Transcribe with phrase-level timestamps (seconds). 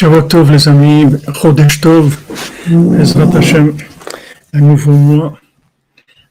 [0.00, 2.18] Tov les amis, Chodesh Tov,
[2.98, 3.76] Ezrat Hashem,
[4.52, 5.38] un nouveau mois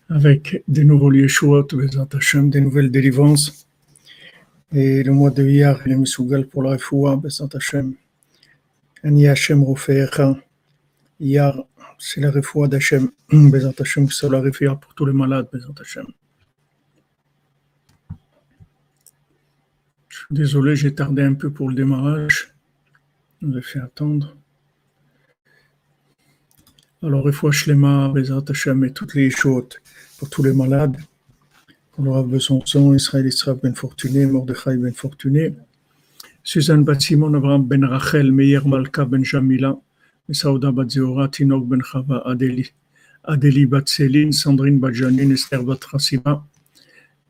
[0.09, 3.65] avec des nouveaux Yeshuot, Ezrat Hashem, des nouvelles délivrances.
[4.73, 7.93] Et le mois de hier, il est Mesougal pour la Refoua, Ezrat Hashem.
[9.01, 10.35] Ani Hashem Rofeecha.
[11.21, 11.57] Hier,
[11.97, 16.07] c'est la Refoua d'Hashem, Ezrat Hashem, c'est la Refoua pour tous les malades, Ezrat Hashem.
[20.29, 22.52] Désolé, j'ai tardé un peu pour le démarrage.
[23.45, 24.37] On a fait attendre.
[27.01, 29.65] Alors, Shlema, Bezat Hashem et toutes les choses
[30.17, 30.95] pour tous les malades.
[31.91, 35.53] Pour Rav Besançon, Israël Israël Ben Fortuné, Mordechai Ben Fortuné,
[36.41, 39.77] Suzanne Bat Simon, Abraham Ben Rachel, Meir Malka Ben Jamila,
[40.31, 42.71] Saouda Bat Zeora, Tinok Ben Chava, Adeli,
[43.25, 46.45] Adeli Bat Céline, Sandrine Bat Janine, Esther Bat Chassiba,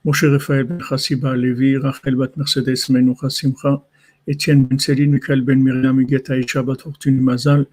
[0.05, 3.83] Moshe Raphaël Ben Chassiba Levi, Rachel Bat Mercedes Menoucha Simcha,
[4.27, 7.65] Étienne Ben Céline, Michael Ben Myriam, Aïcha, Bat Fortune Mazal,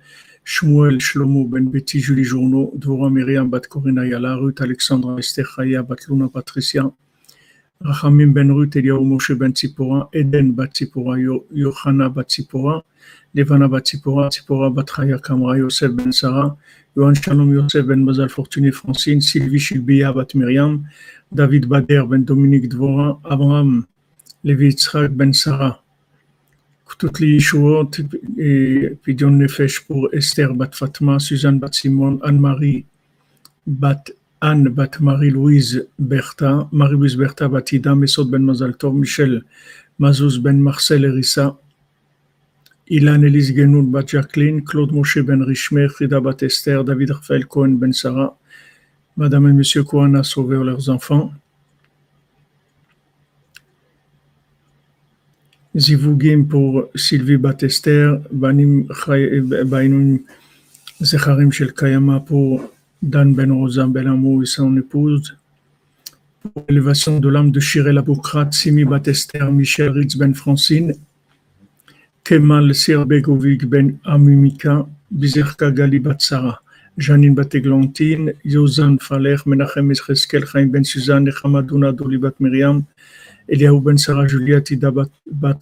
[0.44, 5.86] Shmuel Shlomo Ben Betty, Julie Journeau, Dora Myriam, Bat Corinna Yala, Ruth Alexandra, Esther Chaya,
[5.86, 6.90] Bat Luna Patricia,
[7.82, 11.16] Rachamim Ben Ruth, Eliaou Moshe Ben Tzipora, Eden Bat Tzipora,
[11.52, 12.82] Yohana Bat Tzipora,
[13.34, 16.56] Levana Bat Tzipora, Tzipora Bat Chaya Kamra, Yosef Ben Sarah,
[16.96, 20.84] Yohan Shalom Yosef Ben Mazal Fortuné Francine, Sylvie Shilbia Bat Myriam,
[21.32, 23.86] David Bader Ben Dominique Dvora, Abraham
[24.42, 25.78] Levi Yitzhak Ben Sarah,
[26.98, 27.90] toutes les Yeshuot,
[28.38, 32.84] et puis Dion Nefesh pour Esther Bat Fatma, Suzanne Bat Simon, Anne-Marie
[33.66, 34.04] Bat
[34.40, 39.42] Anne Bat Marie-Louise Bertha, Marie-Louise Bertha Batida, Mesod Ben Mazal Tov, Michel
[39.98, 41.58] Mazouz Ben Marcel Erissa,
[42.88, 47.76] Ilan Elise Genoun Bat Jacqueline, Claude Moshe Ben Richmer, Frida Bat Esther, David Raphaël Cohen
[47.78, 48.36] Ben Sarah,
[49.16, 51.32] Madame et Monsieur Cohen a sauvé leurs enfants.
[55.76, 58.86] Zivugim pour Sylvie Batester, Banim
[59.66, 60.18] Bainun
[61.00, 65.36] Zecharim Shel Kayama pour Dan Ben Rosa Belamou et son épouse.
[66.42, 70.94] Pour l'élévation de l'âme de Shirel Aboukrat, Simi Batester, Michel Ritz Ben Francine,
[72.24, 76.60] Kemal Sirbegovic Ben Amumika, Bizerka Gali Batsara,
[76.98, 82.84] Janine Bateglantine, Yozan Faler, Menachem Esreskel, Chaim Ben Suzanne, Hamadouna Doli Bat Miriam,
[85.26, 85.54] Ben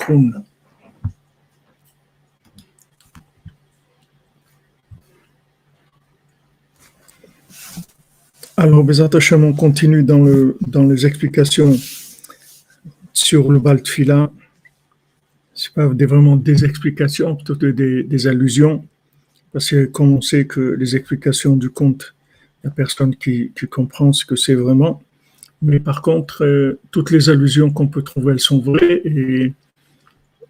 [0.00, 0.44] Ben.
[8.56, 11.76] Alors, Bezat Hashem, on continue dans, le, dans les explications
[13.12, 14.30] sur le Baltfila.
[15.52, 18.86] Ce pas des, vraiment des explications, plutôt des, des allusions,
[19.52, 22.13] parce que comme on sait que les explications du conte
[22.70, 25.02] personne qui, qui comprend ce que c'est vraiment.
[25.62, 29.52] Mais par contre, euh, toutes les allusions qu'on peut trouver, elles sont vraies et,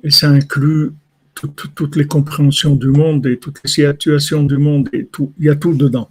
[0.02, 0.90] et ça inclut
[1.34, 5.32] toutes les compréhensions du monde et toutes les situations du monde et tout.
[5.38, 6.08] Il y a tout dedans.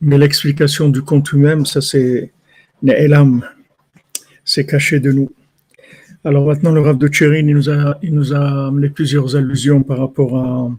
[0.00, 2.32] Mais l'explication du conte lui-même, ça c'est
[2.82, 3.44] Ne'elam,
[4.44, 5.30] c'est caché de nous.
[6.24, 9.82] Alors maintenant, le Rav de Tchérin, il nous a, il nous a amené plusieurs allusions
[9.82, 10.70] par rapport à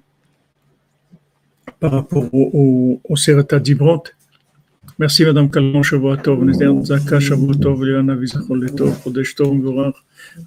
[1.79, 3.15] par rapport au, au, au.
[5.01, 9.95] Merci Madame Calmon, Shavuatov, Nézère Zaka, Shavuatov, Léana Vizachol Letov, Chodesh Tov, Mvorach,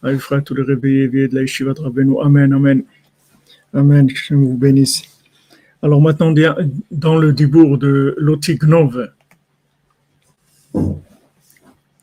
[0.01, 2.21] Aïfra, tous les réveillés, éveillés de la Yeshiva Rabbeinu.
[2.23, 2.85] Amen, Amen.
[3.73, 5.03] Amen, que je vous bénisse.
[5.83, 6.33] Alors maintenant,
[6.93, 9.11] dans le dibour de Lotignov,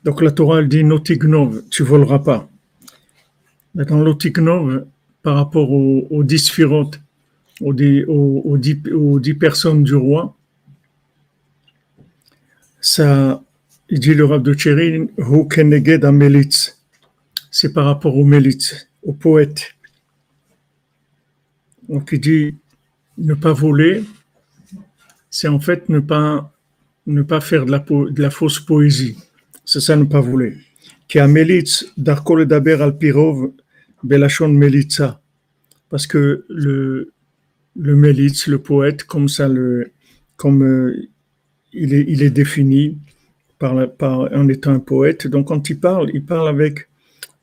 [0.04, 2.50] donc la Torah elle dit Notignov, tu voleras pas.
[3.76, 4.88] Maintenant, Lotignov,
[5.24, 7.00] par rapport aux, dix sphirotes,
[7.62, 10.36] aux dix personnes du roi,
[12.82, 13.44] ça,
[13.90, 15.08] il dit le rab de Tchérin,
[17.52, 19.74] c'est par rapport au Melitz, au poète.
[21.88, 22.56] Donc il dit
[23.18, 24.04] ne pas voler,
[25.30, 26.52] c'est en fait ne pas,
[27.06, 29.18] ne pas faire de la, de la fausse poésie.
[29.64, 30.58] C'est ça ne pas voler.
[31.08, 33.52] Qui a Melitz, d'Arkol Daber al Pirov,
[34.04, 35.22] Belachon Melitza.
[35.90, 37.12] Parce que le,
[37.76, 39.92] le le poète, comme ça, le,
[40.38, 41.10] comme euh,
[41.74, 42.98] il est, il est défini
[43.60, 45.28] par, la, par, en étant un poète.
[45.28, 46.88] Donc, quand il parle, il parle avec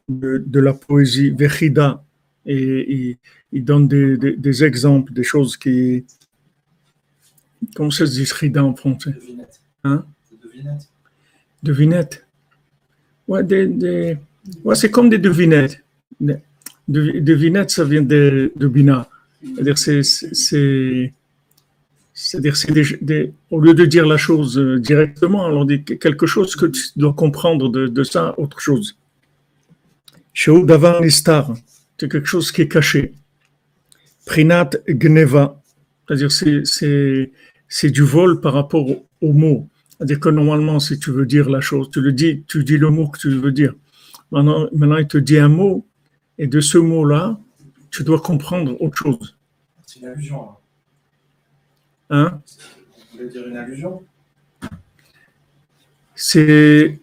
[0.08, 2.02] de, de la poésie vechida
[2.46, 3.16] et il,
[3.52, 6.04] il donne des, des, des, exemples, des choses qui.
[7.74, 9.10] Comment ça se dit chida en français?
[9.10, 9.60] Devinette.
[9.84, 10.04] Hein?
[10.42, 10.88] Devinette.
[11.62, 12.26] Devinette.
[13.26, 14.16] Ouais, des,
[14.64, 15.82] ouais c'est comme des devinettes.
[16.88, 19.08] Devinette, ça vient de, de bina.
[19.42, 21.12] C'est-à-dire, c'est
[22.20, 26.26] c'est-à-dire, c'est des, des, au lieu de dire la chose euh, directement, on dit quelque
[26.26, 28.98] chose que tu dois comprendre de, ça, autre chose.
[30.34, 31.54] Chez Davar Nistar,
[31.96, 33.12] c'est quelque chose qui est caché.
[34.26, 35.62] Prinat gneva,
[36.08, 37.30] c'est-à-dire c'est,
[37.68, 38.84] c'est, du vol par rapport
[39.20, 39.68] au, mot.
[39.90, 42.90] C'est-à-dire que normalement, si tu veux dire la chose, tu le dis, tu dis le
[42.90, 43.74] mot que tu veux dire.
[44.32, 45.86] Maintenant, maintenant il te dit un mot,
[46.36, 47.38] et de ce mot-là,
[47.92, 49.36] tu dois comprendre autre chose.
[49.86, 50.42] C'est une allusion.
[50.42, 50.56] Hein
[52.10, 52.26] Vous
[53.12, 54.02] voulez dire une allusion?
[56.14, 57.00] C'est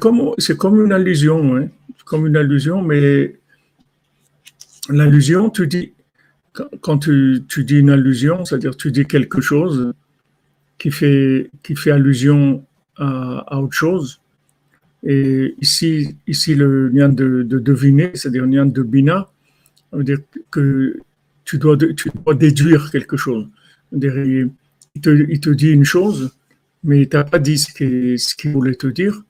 [0.00, 1.68] comme, comme une allusion, hein.
[2.04, 3.36] comme une allusion, mais
[4.88, 5.92] l'allusion, tu dis,
[6.80, 9.94] quand tu, tu, dis une allusion, c'est-à-dire tu dis quelque chose
[10.78, 12.64] qui fait, qui fait allusion
[12.96, 14.20] à, à autre chose.
[15.04, 19.30] Et ici, ici le lien de, de deviner, c'est-à-dire le lien de bina,
[19.92, 20.18] veut dire
[20.50, 20.98] que
[21.52, 23.46] tu dois, tu dois déduire quelque chose.
[23.92, 24.50] Il
[25.02, 26.34] te, il te dit une chose,
[26.82, 29.22] mais tu n'as pas dit ce qu'il voulait te dire,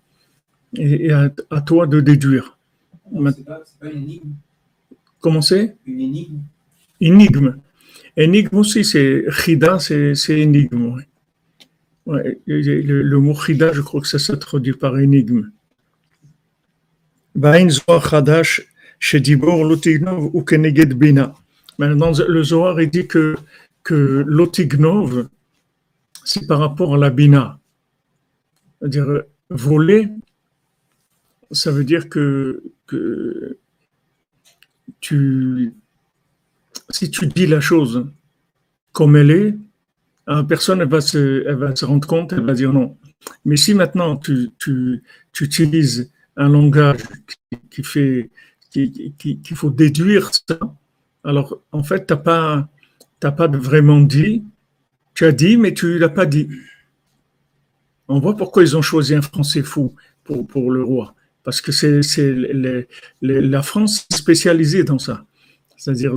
[0.77, 2.57] et, à, toi de déduire.
[3.13, 4.31] C'est pas, pas, une énigme.
[5.19, 5.77] Comment c'est?
[5.85, 6.39] Une énigme.
[7.01, 7.57] Énigme.
[8.17, 10.95] Énigme aussi, c'est chida, c'est énigme.
[12.07, 12.39] Ouais.
[12.47, 15.51] le, le, mot chida, je crois que ça se traduit par énigme.
[21.79, 23.37] Maintenant, le Zohar, il dit que,
[23.83, 25.29] que l'otignov,
[26.25, 27.59] c'est par rapport à la bina.
[28.79, 30.09] C'est-à-dire, voler,
[31.51, 33.59] ça veut dire que, que
[35.01, 35.73] tu,
[36.91, 38.07] si tu dis la chose
[38.93, 39.55] comme elle est,
[40.49, 42.97] personne ne va se, elle va se rendre compte, elle va dire non.
[43.45, 45.03] Mais si maintenant tu, tu,
[45.33, 47.03] tu utilises un langage
[47.71, 48.31] qui, fait
[48.71, 50.59] qu'il faut déduire ça,
[51.25, 52.69] alors en fait, tu n'as pas,
[53.21, 54.45] pas vraiment dit,
[55.15, 56.49] tu as dit, mais tu ne l'as pas dit.
[58.09, 61.15] On voit pourquoi ils ont choisi un français fou pour, pour le roi.
[61.45, 62.01] Parce que c'est
[63.21, 65.25] la France spécialisée dans ça.
[65.77, 66.17] C'est-à-dire,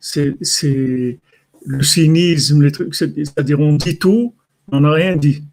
[0.00, 1.18] c'est
[1.66, 4.34] le cynisme, les trucs, c'est-à-dire on dit tout,
[4.68, 5.44] on n'a rien dit.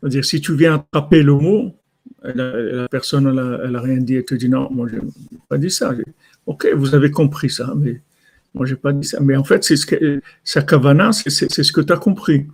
[0.00, 1.74] C'est-à-dire, si tu viens attraper le mot,
[2.22, 5.02] la, personne, elle n'a rien dit, elle te dit non, moi, je n'ai
[5.48, 5.92] pas dit ça.
[6.46, 8.02] Ok, vous avez compris ça, mais
[8.54, 9.18] moi, je n'ai pas dit ça.
[9.20, 12.46] Mais en fait, c'est ce que, sa kavana, c'est ce que tu as compris.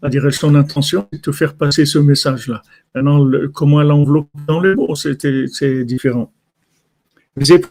[0.00, 2.62] C'est-à-dire, son intention, c'est de te faire passer ce message-là.
[2.94, 6.32] Maintenant, comment elle enveloppe dans les mots, c'est différent.
[7.40, 7.62] C'est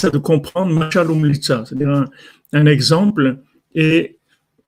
[0.00, 2.06] ça de comprendre Machalum c'est-à-dire
[2.52, 3.38] un, exemple
[3.74, 4.18] et,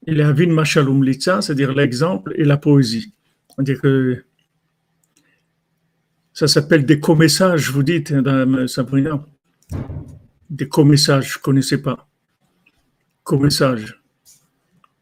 [0.07, 3.13] la vie de c'est-à-dire l'exemple et la poésie.
[3.49, 4.23] C'est-à-dire que
[6.39, 9.27] ça s'appelle des co-messages, vous dites, Madame Sabrina.
[10.49, 12.07] Des co-messages, je ne connaissais pas.
[13.25, 14.01] Co-messages.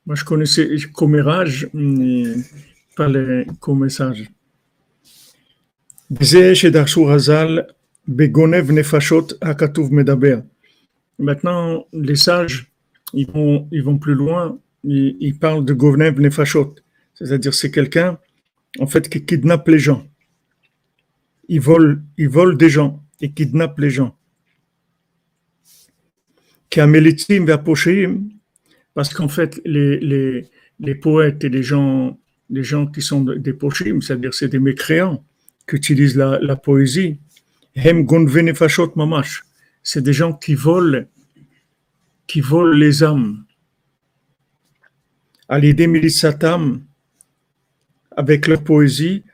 [0.07, 2.23] Moi, je connaissais commérage, mais
[2.97, 4.31] pas les comessages.
[11.19, 12.73] Maintenant, les sages,
[13.13, 16.77] ils vont, ils vont plus loin, ils, ils parlent de Govnev Nefashot,
[17.13, 18.19] c'est-à-dire c'est quelqu'un,
[18.79, 20.03] en fait, qui kidnappe les gens.
[21.49, 24.17] Il vole, il vole des gens et kidnappe les gens.
[28.95, 30.49] Parce qu'en fait, les, les,
[30.81, 32.19] les, poètes et les gens,
[32.51, 35.25] les gens qui sont des pochim, c'est-à-dire c'est des mécréants
[35.67, 37.19] qui utilisent la, la poésie,
[39.83, 41.05] c'est des gens qui volent,
[42.27, 43.45] qui volent les âmes.
[45.49, 46.85] À l'idée milisatam,
[48.17, 49.25] avec leur poésie,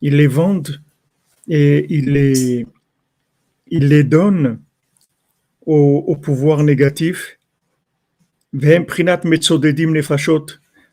[0.00, 0.80] ils les vendent
[1.48, 2.66] et ils les,
[3.68, 4.60] ils les donnent
[5.66, 7.38] au, pouvoir négatif.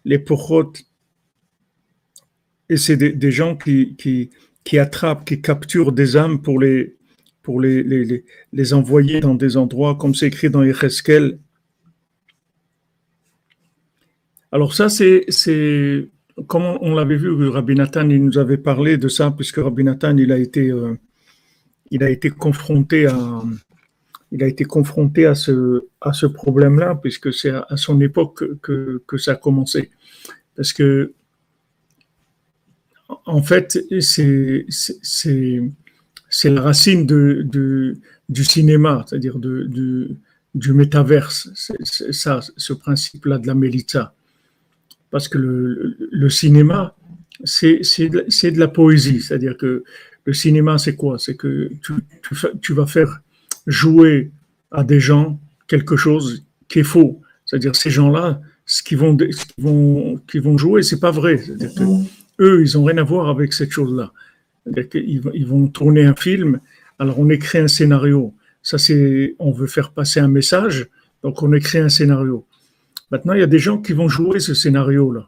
[0.06, 0.74] les pochot,
[2.70, 4.30] et c'est des, gens qui, qui,
[4.64, 6.96] qui, attrapent, qui capturent des âmes pour les,
[7.44, 8.24] pour les, les,
[8.54, 11.38] les envoyer dans des endroits, comme c'est écrit dans Yecheskel.
[14.52, 16.10] Alors ça, c'est, c'est
[16.48, 20.18] comme on l'avait vu, Rabbi Nathan, il nous avait parlé de ça, puisque Rabbi Nathan,
[20.18, 20.98] il a été, euh,
[22.38, 23.06] confronté
[25.26, 29.92] à, ce, à problème-là, puisque c'est à, son époque que, ça a commencé.
[30.56, 31.14] Parce que,
[33.26, 34.66] en fait, c'est,
[36.46, 37.98] la racine de,
[38.30, 40.16] du cinéma, c'est-à-dire de,
[40.56, 41.50] du métaverse.
[41.54, 44.14] Ce principe-là de la mélita.
[45.12, 46.96] Parce que le, cinéma,
[47.44, 49.22] c'est, de, la poésie.
[49.22, 49.84] C'est-à-dire que
[50.26, 51.20] le cinéma, c'est quoi?
[51.20, 51.94] C'est que tu,
[52.62, 53.22] tu, vas faire
[53.68, 54.32] jouer
[54.72, 57.22] à des gens quelque chose qui est faux.
[57.46, 61.42] C'est-à-dire ces gens-là, ce qu'ils vont, ce qu'ils vont, vont jouer, c'est pas vrai.
[62.40, 64.14] Eux, ils ont rien à voir avec cette chose-là.
[64.66, 66.60] Vont- ils vont tourner un film.
[67.00, 68.34] Alors, on écrit un scénario.
[68.64, 70.88] Ça, c'est, on veut faire passer un message.
[71.24, 72.46] Donc, on écrit un scénario.
[73.12, 75.28] Maintenant, il y a des gens qui vont jouer ce scénario-là.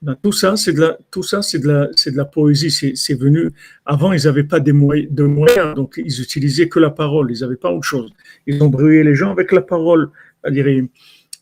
[0.00, 2.70] Ben, Tout ça, c'est de la, tout ça, c'est de la, c'est de la poésie.
[2.70, 3.50] C'est, venu.
[3.84, 7.32] Avant, ils n'avaient pas des moyens, de moyens, donc ils utilisaient que la parole.
[7.32, 8.12] Ils n'avaient pas autre chose.
[8.46, 10.10] Ils ont brûlé les gens avec la parole.
[10.48, 10.88] Ils,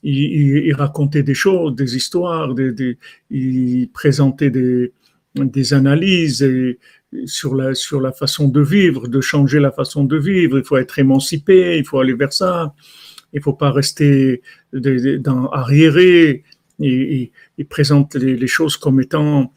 [0.02, 2.54] ils, ils racontaient des choses, des histoires,
[3.30, 6.49] ils présentaient des, analyses
[7.26, 10.59] sur la, sur la façon de vivre, de changer la façon de vivre.
[10.59, 12.75] Il faut être émancipé, il faut aller vers ça.
[13.33, 14.42] Il faut pas rester
[15.52, 16.45] arriéré.
[16.78, 17.30] Ils
[17.68, 19.52] présentent les, choses comme étant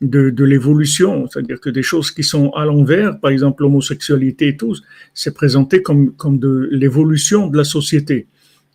[0.00, 4.76] de, l'évolution, c'est-à-dire que des choses qui sont à l'envers, par exemple l'homosexualité et tout,
[5.14, 8.26] c'est présenté comme, de l'évolution de la société.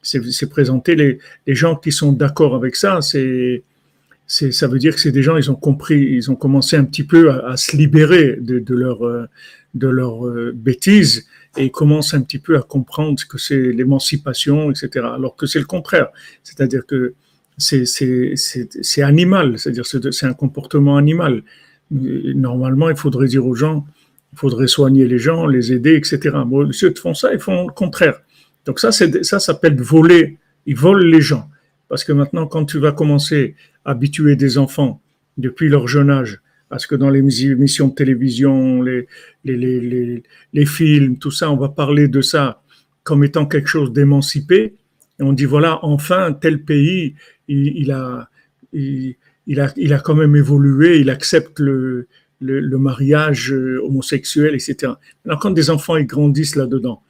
[0.01, 1.19] C'est présenté les,
[1.55, 5.55] gens qui sont d'accord avec ça, ça veut dire que c'est des gens ils ont
[5.55, 9.25] compris ils ont commencé un petit peu à, se libérer de, de leur euh,
[9.73, 11.27] de leur euh, bêtises
[11.57, 15.59] et ils commencent un petit peu à comprendre que c'est l'émancipation etc alors que c'est
[15.59, 16.09] le contraire.
[16.43, 17.13] C'est-à-dire que
[17.57, 19.57] c'est animal.
[19.57, 21.43] C'est-à-dire c'est un comportement animal.
[21.91, 23.85] Normalement il faudrait dire aux gens
[24.33, 27.67] il faudrait soigner les gens les aider etc bon, ceux qui font ça ils font
[27.67, 28.19] le contraire.
[28.65, 30.37] Donc ça ça s'appelle voler.
[30.65, 31.49] Ils volent les gens.
[31.89, 35.01] Parce que maintenant quand tu vas commencer habituer des enfants
[35.37, 41.31] depuis leur jeune âge à ce que dans les émissions de télévision, les, films, tout
[41.31, 42.61] ça, on va parler de ça
[43.03, 44.75] comme étant quelque chose d'émancipé.
[45.19, 47.15] Et on dit, voilà, enfin, tel pays,
[47.47, 48.29] il, a,
[48.73, 49.15] il,
[49.59, 52.07] a, il a quand même évolué, il accepte le,
[52.41, 54.93] mariage euh, homosexuel, etc.
[55.25, 57.01] Alors, quand des enfants ils grandissent là-dedans,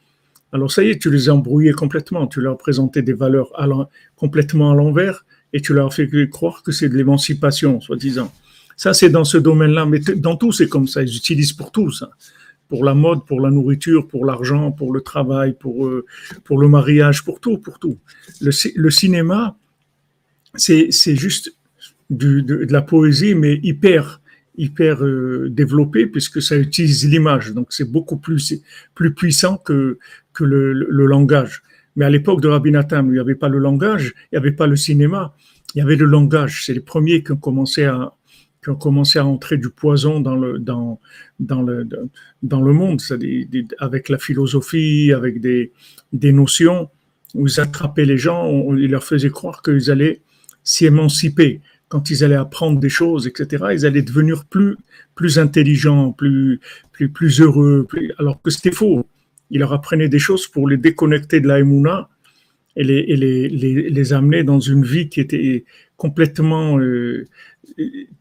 [0.54, 3.52] alors ça y est, tu les as embrouillés complètement, tu leur as présenté des valeurs
[4.16, 8.32] complètement à l'envers et tu leur as fait croire que c'est de l'émancipation, soi-disant.
[8.78, 11.02] Ça, c'est dans ce domaine-là, mais dans tout, c'est comme ça.
[11.02, 12.12] Ils utilisent pour tout ça.
[12.70, 16.06] Pour la mode, pour la nourriture, pour l'argent, pour le travail, pour, euh,
[16.46, 17.98] pour le mariage, pour tout, pour tout.
[18.40, 19.58] Le, ci- le cinéma,
[20.56, 21.56] c'est juste
[22.10, 24.22] de, la poésie, mais hyper,
[24.58, 27.54] hyper euh, développée, puisque ça utilise l'image.
[27.54, 28.62] Donc, c'est beaucoup plus,
[28.94, 29.98] plus puissant que,
[30.34, 31.64] que le langage.
[31.96, 34.52] Mais à l'époque de Rabbi Nathan, il n'y avait pas le langage, il n'y avait
[34.52, 35.34] pas le cinéma,
[35.74, 36.64] il y avait le langage.
[36.66, 38.14] C'est les premiers qui ont commencé à,
[38.68, 41.00] qui ont commencé à entrer du poison dans le, dans,
[41.40, 41.88] dans le,
[42.44, 43.00] dans le monde,
[43.80, 45.72] avec la philosophie, avec des,
[46.12, 46.90] des notions
[47.34, 50.20] où ils attrapaient les gens, ils leur faisaient croire qu'ils allaient
[50.66, 51.62] s'y émanciper.
[51.88, 54.76] Quand ils allaient apprendre des choses, etc., ils allaient devenir plus,
[55.16, 56.60] plus intelligents, plus,
[56.92, 57.88] plus, heureux,
[58.20, 59.06] alors que c'était faux.
[59.50, 62.10] Ils leur apprenaient des choses pour les déconnecter de la Emouna
[62.76, 63.48] et les, et les,
[63.90, 65.64] les amener dans une vie qui était
[65.98, 67.26] complètement euh,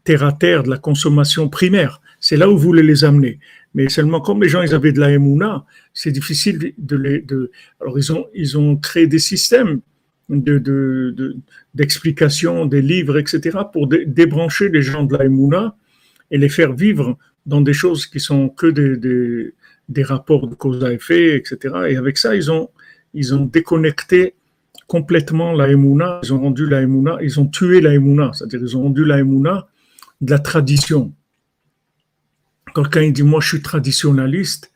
[0.03, 2.01] terre à terre de la consommation primaire.
[2.19, 3.39] C'est là où vous voulez les amener.
[3.73, 7.21] Mais seulement comme les gens ils avaient de la Emouna, c'est difficile de les.
[7.21, 7.51] De...
[7.79, 9.81] Alors ils ont, ils ont créé des systèmes
[10.29, 11.37] de, de, de-
[11.73, 15.75] d'explication, des livres, etc., pour dé- débrancher les gens de la Emouna
[16.31, 19.53] et les faire vivre dans des choses qui sont que des, des,
[19.87, 21.75] des rapports de cause à effet, etc.
[21.89, 22.69] Et avec ça, ils ont,
[23.13, 24.33] ils ont déconnecté
[24.87, 28.77] complètement la Emouna, ils ont rendu la Emouna, ils ont tué la Emouna, c'est-à-dire ils
[28.77, 29.67] ont rendu la Emouna
[30.21, 31.13] de la tradition.
[32.73, 34.71] Quelqu'un dit moi je suis traditionnaliste,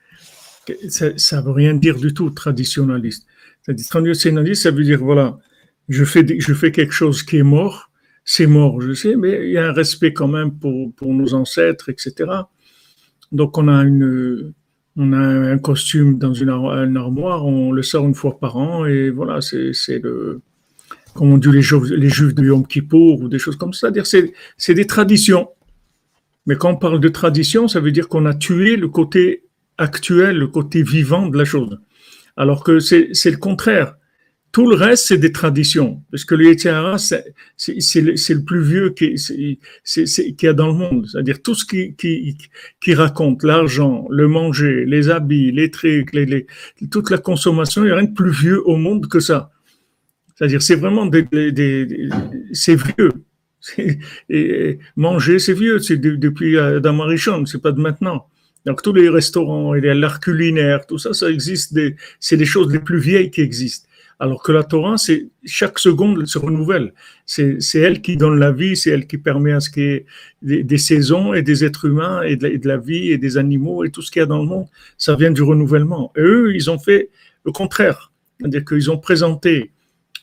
[0.89, 3.25] ça, ça veut rien dire du tout traditionnaliste.
[3.61, 5.37] C'est-à-dire traditionnaliste, ça veut dire voilà,
[5.87, 7.89] je fais je fais quelque chose qui est mort,
[8.25, 11.33] c'est mort, je sais, mais il y a un respect quand même pour, pour nos
[11.33, 12.29] ancêtres, etc.
[13.31, 14.53] Donc on a une
[14.97, 18.57] on a un costume dans une ar- une armoire, on le sort une fois par
[18.57, 20.41] an et voilà, c'est le
[21.13, 23.89] comme on dit les juifs, de Yom Kippour ou des choses comme ça.
[24.57, 25.49] C'est des traditions.
[26.45, 29.43] Mais quand on parle de tradition, ça veut dire qu'on a tué le côté
[29.77, 31.79] actuel, le côté vivant de la chose.
[32.37, 33.95] Alors que c'est le contraire.
[34.51, 36.03] Tout le reste, c'est des traditions.
[36.11, 37.23] Parce que le Yetzirah, c'est
[38.01, 41.07] le, plus vieux qu'il y a dans le monde.
[41.09, 42.37] C'est-à-dire tout ce qui, qui,
[42.83, 46.47] qui raconte l'argent, le manger, les habits, les trucs, les, les-
[46.91, 49.51] toute la consommation, il n'y a rien de plus vieux au monde que ça.
[50.35, 52.09] C'est-à-dire, c'est vraiment des, des- des-
[52.51, 53.11] c'est vieux.
[54.97, 55.79] Manger, c'est vieux.
[55.79, 58.27] C'est de- depuis Adam Arishon, c'est pas de maintenant.
[58.65, 61.79] Donc, tous les restaurants et l'art culinaire, tout ça, ça existe.
[62.19, 63.87] C'est les choses les plus vieilles qui existent.
[64.21, 66.93] Alors que la Torah, c'est chaque seconde se renouvelle.
[67.25, 70.05] C'est elle qui donne la vie, c'est elle qui permet à ce qu'il
[70.43, 73.83] y ait des, saisons et des êtres humains et de, la, vie et des animaux
[73.83, 74.67] et tout ce qu'il y a dans le monde.
[74.99, 76.13] Ça vient du renouvellement.
[76.15, 77.09] Et eux, ils ont fait
[77.45, 78.11] le contraire.
[78.39, 79.71] C'est-à-dire qu'ils ont présenté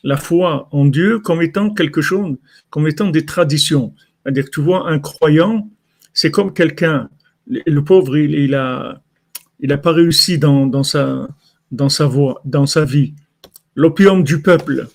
[0.05, 2.37] la foi en Dieu comme étant quelque chose,
[2.69, 3.93] comme étant des traditions.
[4.23, 5.69] C'est-à-dire que tu vois, un croyant,
[6.13, 7.09] c'est comme quelqu'un,
[7.47, 9.01] le pauvre, il, il a,
[9.59, 11.27] il a pas réussi dans, sa,
[11.73, 13.13] dans sa voie, dans sa vie.
[13.79, 14.89] L'opium du peuple,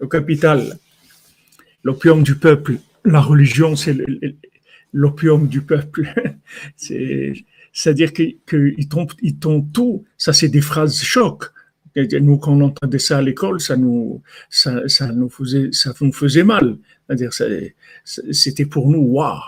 [0.00, 0.78] le capital,
[1.84, 3.94] l'opium du peuple, la religion, c'est
[4.94, 6.08] l'opium du peuple.
[6.76, 8.38] C'est-à-dire qu'ils
[8.78, 10.06] ils tombent tout.
[10.16, 11.52] Ça, c'est des phrases choc.
[11.96, 14.80] Nous, quand on entendait ça à l'école, ça nous, ça,
[15.12, 16.78] nous faisait, ça nous faisait mal.
[17.06, 17.34] C'est-à-dire,
[18.06, 19.38] c'était pour nous, waouh!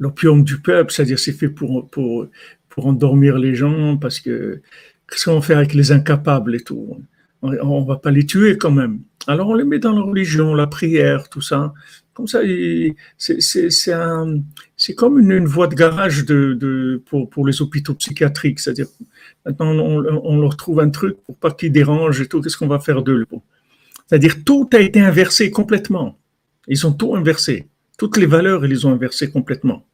[0.00, 2.28] L'opium du peuple, c'est-à-dire, c'est fait pour, pour
[2.76, 4.62] endormir les gens, parce que
[5.10, 7.00] qu'est-ce qu'on faire avec les incapables et tout?
[7.42, 9.00] On ne va pas les tuer quand même.
[9.26, 11.72] Alors, on les met dans la religion, la prière, tout ça.
[12.12, 12.40] Comme ça,
[13.16, 16.24] c'est comme une, voie de garage
[17.06, 18.60] pour les hôpitaux psychiatriques.
[18.60, 18.88] C'est-à-dire,
[19.46, 22.42] maintenant, on, on, leur trouve un truc pour pas qu'ils dérangent et tout.
[22.42, 23.24] Qu'est-ce qu'on va faire d'eux
[24.06, 26.18] C'est-à-dire, tout a été inversé complètement.
[26.68, 27.68] Ils ont tout inversé.
[27.98, 29.86] Toutes les valeurs, ils les ont inversées complètement.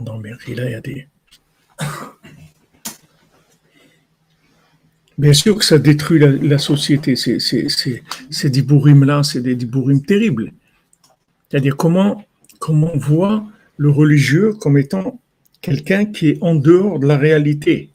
[0.00, 1.06] Mais là, il y a des.
[5.18, 7.16] Bien sûr que ça détruit la, société.
[7.16, 10.52] C'est, c'est, c'est, ces dibourim-là, c'est des dibourim terribles.
[11.48, 12.24] C'est-à-dire comment,
[12.58, 13.46] comment on voit
[13.78, 15.20] le religieux comme étant
[15.62, 17.90] quelqu'un qui est en dehors de la réalité.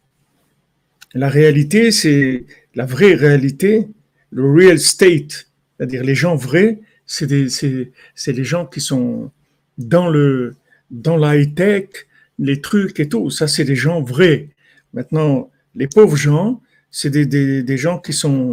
[1.13, 3.87] La réalité, c'est la vraie réalité,
[4.31, 9.31] le real state, c'est-à-dire les gens vrais, c'est les gens qui sont
[9.77, 10.55] dans le
[10.91, 11.89] dans la high-tech,
[12.37, 13.29] les trucs et tout.
[13.29, 14.49] Ça, c'est des gens vrais.
[14.93, 17.25] Maintenant, les pauvres gens, c'est des,
[17.63, 18.51] des, gens qui sont.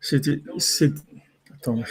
[0.00, 0.22] C'est.
[1.54, 1.82] Attends,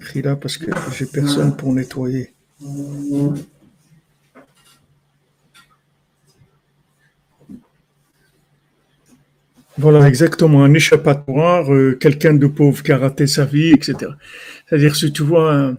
[0.00, 2.32] Rila, parce que j'ai personne pour nettoyer.
[9.78, 14.12] Voilà, exactement, un échappatoire, euh, quelqu'un de pauvre qui a raté sa vie, etc.
[14.66, 15.74] C'est-à-dire, si tu vois,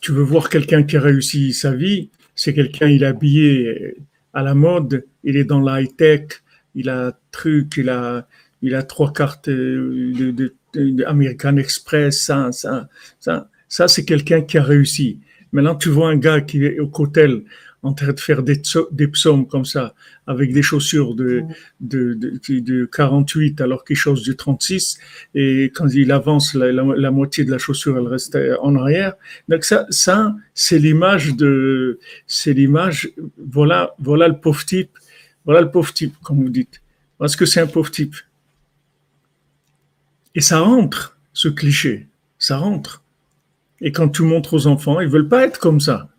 [0.00, 3.96] tu veux voir quelqu'un qui a réussi sa vie, c'est quelqu'un, il est habillé
[4.34, 6.42] à la mode, il est dans la high-tech,
[6.74, 8.26] il a truc, il a,
[8.62, 12.88] il a trois cartes euh, de American Express, ça, ça,
[13.20, 15.20] ça, ça c'est quelqu'un qui a réussi.
[15.52, 17.42] Maintenant, tu vois un gars qui est au cotel
[17.82, 18.60] en train de faire des,
[18.92, 19.94] des psaumes comme ça,
[20.26, 21.42] avec des chaussures de,
[21.80, 24.98] de, de, de 48 alors qu'il chose du 36,
[25.34, 29.14] et quand il avance, la, la, la, moitié de la chaussure, elle reste en arrière.
[29.48, 33.10] Donc ça, ça c'est l'image de, c'est l'image,
[33.50, 34.96] voilà, voilà le pauvre type,
[35.44, 36.82] voilà le pauvre type, comme vous dites.
[37.18, 38.14] Parce que c'est un pauvre type.
[40.34, 42.06] Et ça rentre, ce cliché,
[42.38, 43.02] ça rentre.
[43.80, 46.11] Et quand tu montres aux enfants, ils veulent pas être comme ça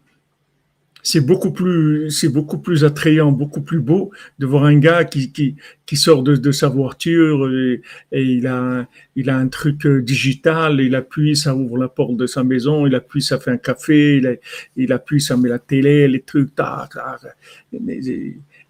[1.04, 5.32] c'est beaucoup plus, c'est beaucoup plus attrayant, beaucoup plus beau de voir un gars qui,
[5.34, 7.82] qui, qui sort de, de sa voiture et,
[8.14, 8.88] et, il a,
[9.18, 12.88] il a un truc euh, digital, il appuie, ça ouvre la porte de sa maison,
[12.88, 14.40] il appuie, ça fait un café, il,
[14.78, 17.36] il appuie, ça met la télé, les trucs, tac, tac.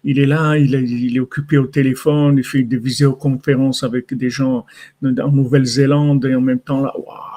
[0.06, 4.12] Il est là, il est, il est occupé au téléphone, il fait des visioconférences avec
[4.12, 4.66] des gens
[5.02, 7.33] en Nouvelle-Zélande et en même temps là, waouh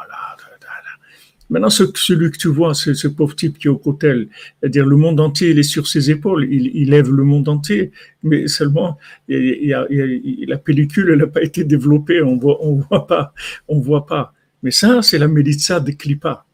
[1.49, 4.27] Maintenant, ce, celui que tu vois, ce pauvre type qui est au cotel,
[4.59, 7.91] c'est-à-dire le monde entier, il est sur ses épaules, il, il lève le monde entier,
[8.23, 8.97] mais seulement
[9.29, 13.33] il il la pellicule, n'a pas été développée, on voit, on voit pas,
[13.67, 14.33] on voit pas.
[14.63, 16.45] Mais ça, c'est la mélissa de Klippa.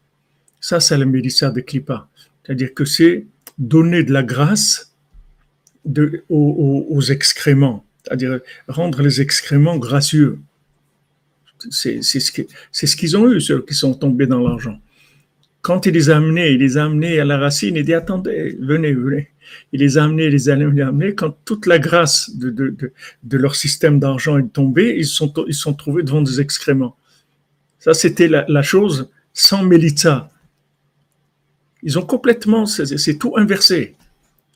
[0.60, 2.08] Ça, c'est la mélissa de Klippa.
[2.42, 3.26] C'est-à-dire que c'est
[3.58, 4.94] donner de la grâce
[5.84, 10.38] de, aux, aux, excréments, c'est-à-dire rendre les excréments gracieux.
[11.70, 14.78] C'est ce qu'ils ce qu'ils ont eu, ceux qui sont tombés dans l'argent.
[15.64, 18.54] Quand il les a amenés, il les a amenés à la racine, il dit attendez,
[18.60, 19.30] venez, venez.
[19.72, 21.14] Il les a amenés, il les a amenés.
[21.14, 25.72] Quand toute la grâce de, de, de, leur système d'argent est tombée, ils sont, sont
[25.72, 26.96] trouvés devant des excréments.
[27.78, 30.30] Ça, c'était la, chose sans Mélitza.
[31.82, 33.96] Ils ont complètement, c'est tout inversé.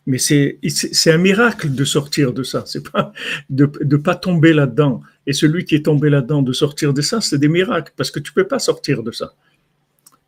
[0.07, 0.59] Mais c'est
[1.07, 2.65] un miracle de sortir de ça.
[2.67, 3.15] C'est pas
[3.49, 5.01] de ne pas tomber là-dedans.
[5.27, 8.21] Et celui qui est tombé là-dedans, de sortir de ça, c'est des miracles, parce que
[8.21, 9.33] tu peux pas sortir de ça.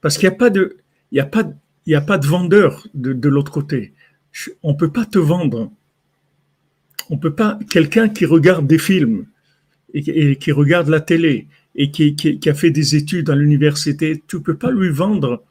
[0.01, 0.77] Parce qu'il n'y a pas de,
[1.19, 3.93] a a pas de vendeur de, de l'autre côté.
[4.63, 5.71] On peut pas te vendre.
[7.11, 9.27] On peut pas, quelqu'un qui regarde des films
[9.93, 14.41] et, qui regarde la télé et qui, qui, a fait des études à l'université, tu
[14.41, 15.43] peux pas lui vendre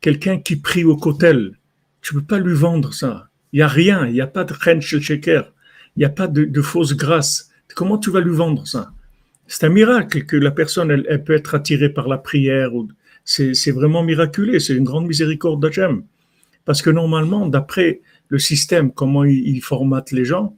[0.00, 1.54] quelqu'un qui prie au cotel.
[2.00, 3.28] Tu peux pas lui vendre ça.
[3.52, 5.52] Il n'y a rien, il n'y a pas de Ren Sheker,
[5.96, 7.50] il n'y a pas de, de fausse grâce.
[7.74, 8.92] Comment tu vas lui vendre ça?
[9.46, 12.74] C'est un miracle que la personne, elle, elle peut être attirée par la prière.
[12.74, 12.88] ou-
[13.30, 16.02] C'est vraiment miraculeux, c'est une grande miséricorde d'Hachem.
[16.64, 20.56] Parce que normalement, d'après le système, comment il, il formate les gens,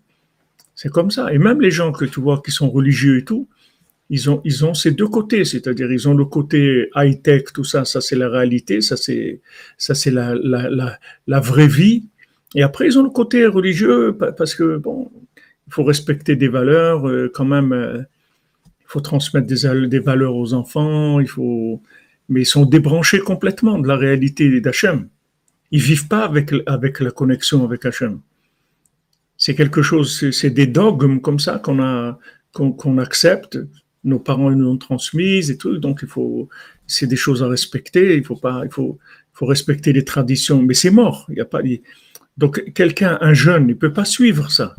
[0.76, 1.32] c'est comme ça.
[1.34, 3.48] Et même les gens que tu vois qui sont religieux et tout,
[4.08, 7.84] ils ont, ils ont ces deux côtés, c'est-à-dire ils ont le côté high-tech, tout ça,
[7.84, 9.40] ça c'est la réalité, ça c'est,
[9.76, 12.04] ça c'est la, la, la, la vraie vie.
[12.54, 15.10] Et après, ils ont le côté religieux pa- parce que, bon,
[15.66, 17.98] il faut respecter des valeurs, euh, quand même, euh,
[18.80, 21.82] il faut transmettre des, des valeurs aux enfants, il faut,
[22.30, 25.08] mais ils sont débranchés complètement de la réalité d'Hachem.
[25.72, 28.20] Ils vivent pas avec, avec la connexion avec Hachem.
[29.36, 32.18] C'est quelque chose, c'est des dogmes comme ça qu'on a,
[32.98, 33.58] accepte.
[34.04, 36.48] Nos parents nous ont transmises et tout, donc il faut,
[36.86, 38.16] c'est des choses à respecter.
[38.16, 38.98] Il faut pas, il faut,
[39.32, 41.26] faut respecter les traditions, mais c'est mort.
[41.30, 41.82] Il y a pas, il-
[42.38, 44.74] donc quelqu'un, un jeune, il peut pas suivre ça.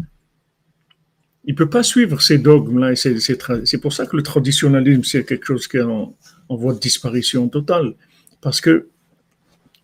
[1.44, 2.96] Il peut pas suivre ces dogmes-là.
[2.96, 6.16] C'est pour ça que le traditionnalisme, c'est quelque chose qui est en,
[6.52, 7.94] en voie de disparition totale.
[8.42, 8.90] Parce que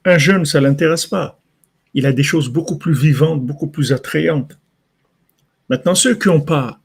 [0.04, 1.40] un jeune, ça l'intéresse pas.
[1.94, 4.60] Il a des choses beaucoup plus vivantes, beaucoup plus attrayantes.
[5.70, 6.80] Maintenant, ceux qui n'ont pas,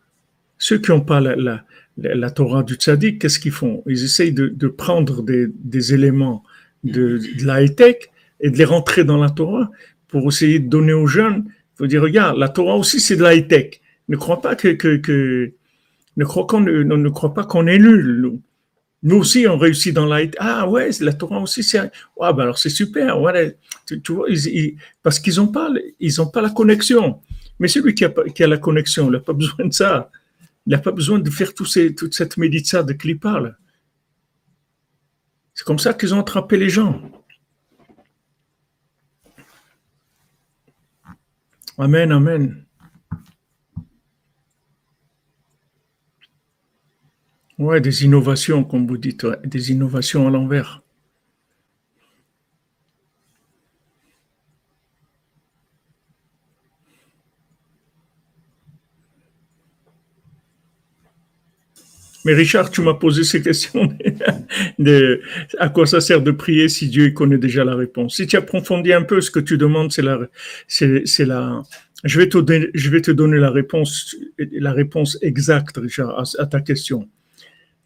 [0.58, 3.82] ceux qui n'ont pas la, Torah du tzaddik, qu'est-ce qu'ils font?
[3.86, 6.44] Ils essayent de, prendre des, éléments
[6.84, 7.96] de, de la high-tech
[8.40, 9.68] et de les rentrer dans la Torah
[10.06, 11.44] pour essayer de donner aux jeunes.
[11.46, 13.80] Il faut dire, regarde, la Torah aussi, c'est de la high-tech.
[14.08, 15.52] Ne crois pas que, que,
[16.16, 18.38] ne ne, ne crois pas qu'on est nul.
[19.02, 19.16] Nous.
[19.16, 21.80] Aussi, on réussit dans la Ah ouais, la Torah aussi, c'est.
[21.80, 23.18] Ouais, ben alors c'est super.
[23.86, 24.28] Tu, vois,
[25.02, 25.70] parce qu'ils n'ont pas,
[26.32, 27.20] pas la connexion.
[27.58, 30.10] Mais celui qui a, qui a la connexion, il n'a pas besoin de ça.
[30.66, 33.56] Il n'a pas besoin de faire tout toute cette médita de qui parle.
[35.54, 37.00] C'est comme ça qu'ils ont attrapé les gens.
[41.78, 42.64] Amen, amen.
[47.62, 50.82] Ouais, des innovations, comme vous dites, des innovations à l'envers.
[62.24, 63.96] Mais Richard, tu m'as posé ces questions
[64.80, 65.22] de,
[65.60, 68.16] à quoi ça sert de prier si Dieu connaît déjà la réponse.
[68.16, 70.18] Si tu approfondis un peu ce que tu demandes, c'est la,
[70.66, 71.62] c'est, la,
[72.02, 76.46] je vais te donner, je vais te donner la réponse, la réponse exacte, Richard, à
[76.46, 77.08] ta question.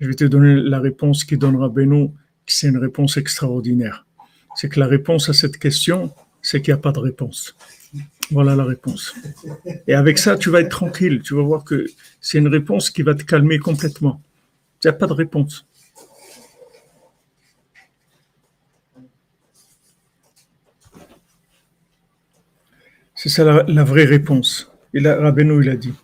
[0.00, 2.12] Je vais te donner la réponse qui donnera Beno,
[2.44, 4.06] qui c'est une réponse extraordinaire.
[4.54, 7.56] C'est que la réponse à cette question, c'est qu'il n'y a pas de réponse.
[8.30, 9.14] Voilà la réponse.
[9.86, 11.22] Et avec ça, tu vas être tranquille.
[11.22, 11.86] Tu vas voir que
[12.20, 14.20] c'est une réponse qui va te calmer complètement.
[14.82, 15.66] Il n'y a pas de réponse.
[23.14, 24.70] C'est ça la, la, vraie réponse.
[24.92, 25.94] Et là, Rabbeinu, il a dit.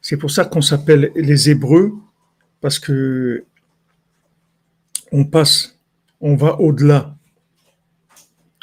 [0.00, 1.92] C'est pour ça qu'on s'appelle les Hébreux,
[2.60, 3.44] parce que
[5.12, 5.78] on passe,
[6.20, 7.16] on va au-delà.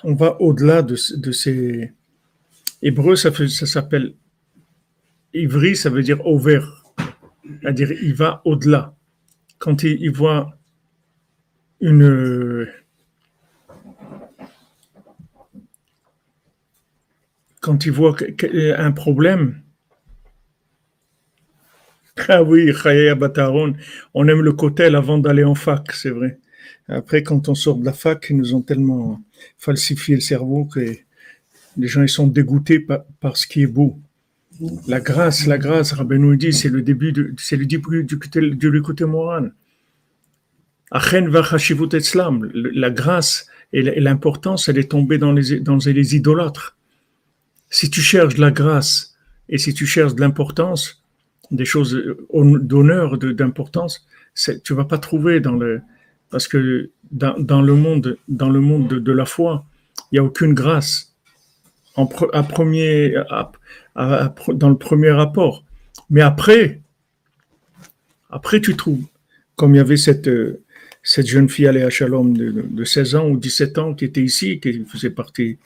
[0.03, 1.93] On va au-delà de, de, ces.
[2.81, 3.31] Hébreux, ça,
[3.65, 4.13] s'appelle.
[5.33, 6.83] Ivri, ça veut dire ouvert.
[7.61, 8.95] C'est-à-dire, il va au-delà.
[9.57, 10.57] Quand il voit
[11.79, 12.67] une.
[17.61, 18.17] Quand il voit
[18.77, 19.62] un problème,
[22.27, 22.71] ah oui,
[24.13, 26.39] on aime le cotel avant d'aller en fac, c'est vrai.
[26.87, 29.21] Après, quand on sort de la fac, ils nous ont tellement
[29.57, 30.79] falsifié le cerveau que
[31.77, 33.99] les gens ils sont dégoûtés par, par ce qui est beau.
[34.87, 38.55] La grâce, la grâce, Rabbi nous dit, c'est le début, c'est le début du, du,
[38.55, 39.53] du côté moral.
[40.91, 40.99] La
[42.91, 46.77] grâce et l'importance, elle est tombée dans les, dans les idolâtres.
[47.71, 49.15] Si tu cherches de la grâce
[49.49, 51.02] et si tu cherches de l'importance,
[51.51, 52.01] des choses
[52.33, 54.05] d'honneur, d'importance,
[54.63, 55.81] tu vas pas trouver dans le
[56.29, 59.65] parce que dans, le monde, dans le monde de, la foi,
[60.11, 61.13] il y a aucune grâce
[61.95, 63.51] en à premier, à,
[63.93, 65.63] à, dans le premier rapport.
[66.09, 66.81] Mais après,
[68.31, 69.05] après tu trouves,
[69.55, 70.27] comme il y avait cette
[71.03, 74.59] cette jeune fille Aléa Shalom de, de 16 ans ou 17 ans qui était ici,
[74.59, 75.57] qui faisait partie,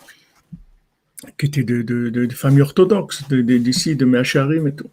[1.37, 4.89] qui était de, de, de, famille orthodoxe d'ici, de, de Meacharim et tout.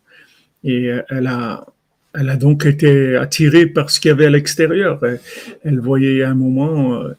[0.64, 1.66] Et elle a,
[2.14, 5.00] elle a donc été attirée par ce qu'il y avait à l'extérieur.
[5.64, 7.12] Elle, voyait à un moment, euh,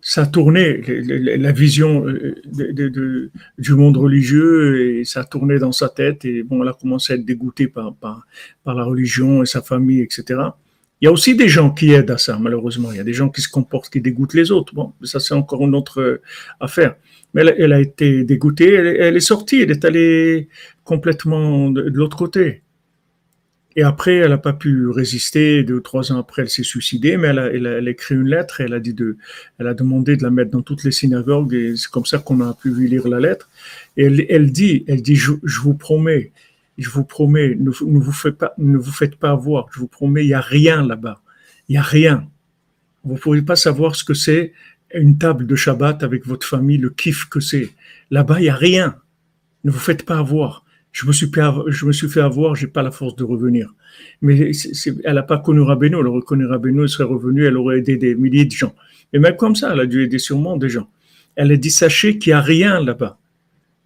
[0.00, 6.24] ça tournait, la vision de, du monde religieux, et ça tournait dans sa tête.
[6.24, 7.94] Et bon, elle a commencé à être dégoûtée par,
[8.64, 10.40] la religion et sa famille, etc.
[11.00, 12.90] Il y a aussi des gens qui aident à ça, malheureusement.
[12.90, 14.72] Il y a des gens qui se comportent, qui dégoûtent les autres.
[14.72, 16.22] Bon, ça c'est encore une autre
[16.58, 16.94] affaire.
[17.34, 20.48] Mais elle, a été dégoûtée, elle, est sortie, elle est allée
[20.84, 22.62] complètement de l'autre côté.
[23.76, 25.62] Et après, elle n'a pas pu résister.
[25.62, 27.90] Deux ou trois ans après, elle s'est suicidée, mais elle a, elle, a, elle a,
[27.90, 28.60] écrit une lettre.
[28.60, 29.16] Et elle a dit de,
[29.58, 31.54] elle a demandé de la mettre dans toutes les synagogues.
[31.54, 33.48] Et c'est comme ça qu'on a pu lire la lettre.
[33.96, 35.32] Et elle, elle dit, elle dit, je,
[35.62, 36.32] vous promets,
[36.76, 39.68] je vous promets, ne, vous faites pas, ne vous faites pas avoir.
[39.72, 41.22] Je vous promets, il y a rien là-bas.
[41.68, 42.28] Il y a rien.
[43.04, 44.52] Vous ne pouvez pas savoir ce que c'est
[44.94, 47.70] une table de Shabbat avec votre famille, le kiff que c'est.
[48.10, 48.96] Là-bas, il y a rien.
[49.64, 52.90] Ne vous faites pas avoir je me suis fait avoir, je me j'ai pas la
[52.90, 53.74] force de revenir.
[54.20, 54.52] Mais
[55.04, 57.96] elle n'a pas connu Rabbeinu, elle aurait connu Rabbeinu, elle serait revenue, elle aurait aidé
[57.96, 58.74] des milliers de gens.
[59.12, 60.88] Et même comme ça, elle a dû aider sûrement des gens.
[61.34, 63.18] Elle a dit, sachez qu'il n'y a rien là-bas.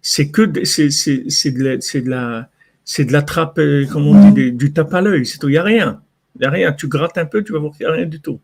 [0.01, 2.49] C'est que, c'est, de la, c'est de la,
[2.83, 5.47] c'est de la trappe, euh, comment on dit, du tape à l'œil, c'est tout.
[5.47, 6.01] Il n'y a rien.
[6.35, 6.73] Il n'y a rien.
[6.73, 8.39] Tu grattes un peu, tu vas voir qu'il n'y a rien du tout.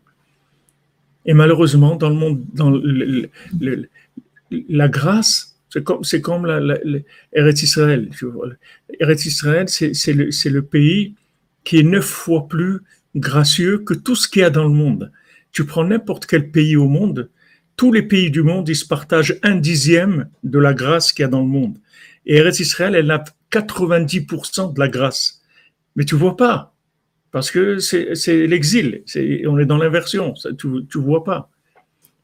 [1.26, 3.88] Et malheureusement, dans le monde, dans le, le,
[4.68, 7.00] la grâce, c'est comme, c'est comme la, la, la
[7.32, 8.08] Eretz Israël.
[9.00, 11.16] Eretz Israël, c'est, le, pays
[11.64, 12.78] qui est neuf fois plus
[13.16, 15.10] gracieux que tout ce qu'il y a dans le monde.
[15.50, 17.28] Tu prends n'importe quel pays au monde,
[17.76, 21.26] tous les pays du monde, ils se partagent un dixième de la grâce qu'il y
[21.26, 21.76] a dans le monde.
[22.24, 25.42] Et Eretz Israël, elle a 90% de la grâce.
[25.96, 26.72] Mais tu vois pas,
[27.32, 29.02] parce que c'est, l'exil.
[29.48, 30.34] On est dans l'inversion.
[30.56, 31.50] Tu, tu vois pas.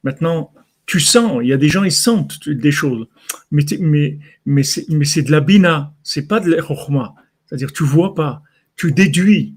[0.04, 0.52] Maintenant,
[0.90, 3.06] tu sens, il y a des gens, ils sentent des choses.
[3.52, 7.14] Mais, mais, mais c'est de la bina, c'est pas de l'erchma.
[7.46, 8.42] C'est-à-dire, tu vois pas,
[8.74, 9.54] tu déduis,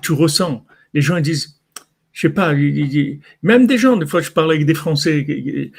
[0.00, 0.64] tu ressens.
[0.94, 1.60] Les gens, ils disent,
[2.12, 2.54] je sais pas,
[3.42, 5.72] même des gens, des fois, je parlais avec des Français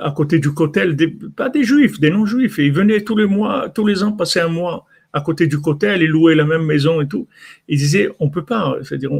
[0.00, 0.96] à côté du cotel,
[1.36, 4.40] pas des Juifs, des non-Juifs, et ils venaient tous les mois, tous les ans passer
[4.40, 7.28] un mois à côté du cotel et louer la même maison et tout.
[7.68, 9.10] Ils disaient, on peut pas, c'est-à-dire,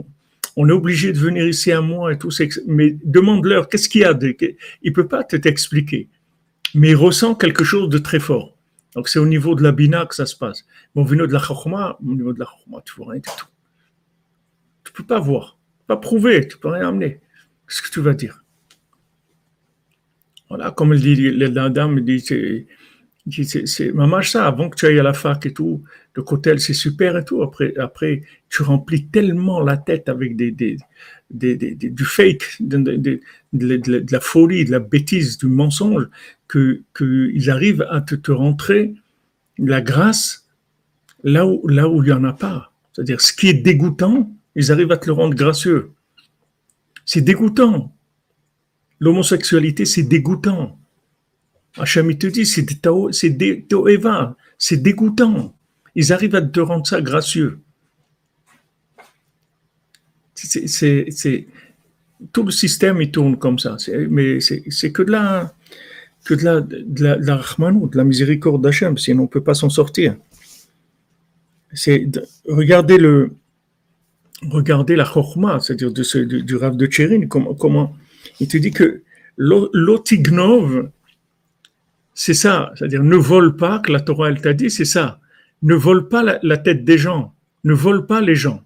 [0.66, 2.30] est obligé de venir ici un mois et tout,
[2.66, 4.18] mais demande-leur qu'est-ce qu'il y a.
[4.82, 6.08] Il peut pas t'expliquer,
[6.74, 8.56] mais il ressent quelque chose de très fort.
[8.94, 10.66] Donc c'est au niveau de la bina que ça se passe.
[10.94, 13.28] Mais au niveau de la chachma, au niveau de la chachma, tu vois rien du
[13.36, 13.46] tout.
[14.84, 17.20] Tu peux pas voir, pas prouver, tu peux rien amener.
[17.68, 18.42] Qu'est-ce que tu vas dire?
[20.48, 22.24] Voilà, comme elle dit, la dame dit,
[23.30, 25.82] c'est maman ça, avant que tu ailles à la fac et tout,
[26.14, 27.42] le cotel c'est super et tout.
[27.42, 30.76] Après, après, tu remplis tellement la tête avec des, des,
[31.30, 33.20] des, du fake, de,
[33.52, 36.08] la folie, de la bêtise, du mensonge,
[36.48, 38.94] que qu'ils arrivent à te, te, rentrer
[39.58, 40.48] la grâce
[41.22, 42.72] là où, là où il n'y en a pas.
[42.92, 45.92] C'est-à-dire, ce qui est dégoûtant, ils arrivent à te le rendre gracieux.
[47.04, 47.94] C'est dégoûtant.
[49.00, 50.78] L'homosexualité, c'est dégoûtant.
[51.78, 52.66] Hachem, il te dit, c'est
[53.12, 55.54] c'est dégoûtant.
[55.94, 57.58] Ils arrivent à te rendre ça gracieux.
[60.34, 61.46] C'est,
[62.32, 63.76] tout le système, il tourne comme ça.
[64.10, 65.54] mais c'est, que de la,
[66.24, 69.70] que de la, de la, de la miséricorde d'Hachem, sinon on ne peut pas s'en
[69.70, 70.16] sortir.
[71.72, 72.08] C'est,
[72.46, 73.32] regardez le,
[74.42, 77.96] regardez la chorma, c'est-à-dire du, du Rav de Tchérin, comment, comment,
[78.40, 79.02] il te dit que
[79.36, 80.90] l'otignov,
[82.18, 85.20] c'est ça, c'est-à-dire ne vole pas, que la Torah elle t'a dit, c'est ça.
[85.62, 88.64] Ne vole pas la, tête des gens, ne vole pas les gens,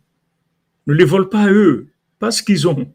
[0.86, 1.88] ne les vole pas eux,
[2.18, 2.90] pas ce qu'ils ont.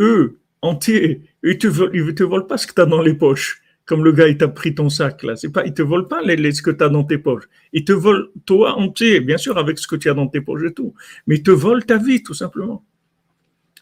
[0.00, 4.02] Eux, entiers, ils te te volent pas ce que tu as dans les poches, comme
[4.02, 5.36] le gars il t'a pris ton sac là.
[5.36, 7.44] C'est pas, te volent pas les, ce que tu as dans tes poches.
[7.74, 10.62] Ils te volent toi entier, bien sûr avec ce que tu as dans tes poches
[10.64, 10.94] et tout,
[11.26, 12.82] mais ils te volent ta vie tout simplement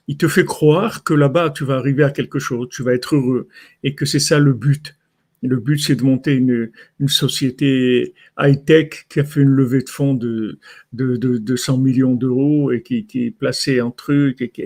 [0.08, 3.16] il te fait croire que là-bas, tu vas arriver à quelque chose, tu vas être
[3.16, 3.48] heureux,
[3.82, 4.96] et que c'est ça le but.
[5.42, 9.88] Le but, c'est de monter une, une société high-tech qui a fait une levée de
[9.88, 10.58] fonds de,
[10.92, 14.40] de, de, de 100 millions d'euros et qui, qui, est placée en truc.
[14.40, 14.62] Et, qui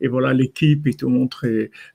[0.00, 1.46] et voilà, l'équipe, et te montre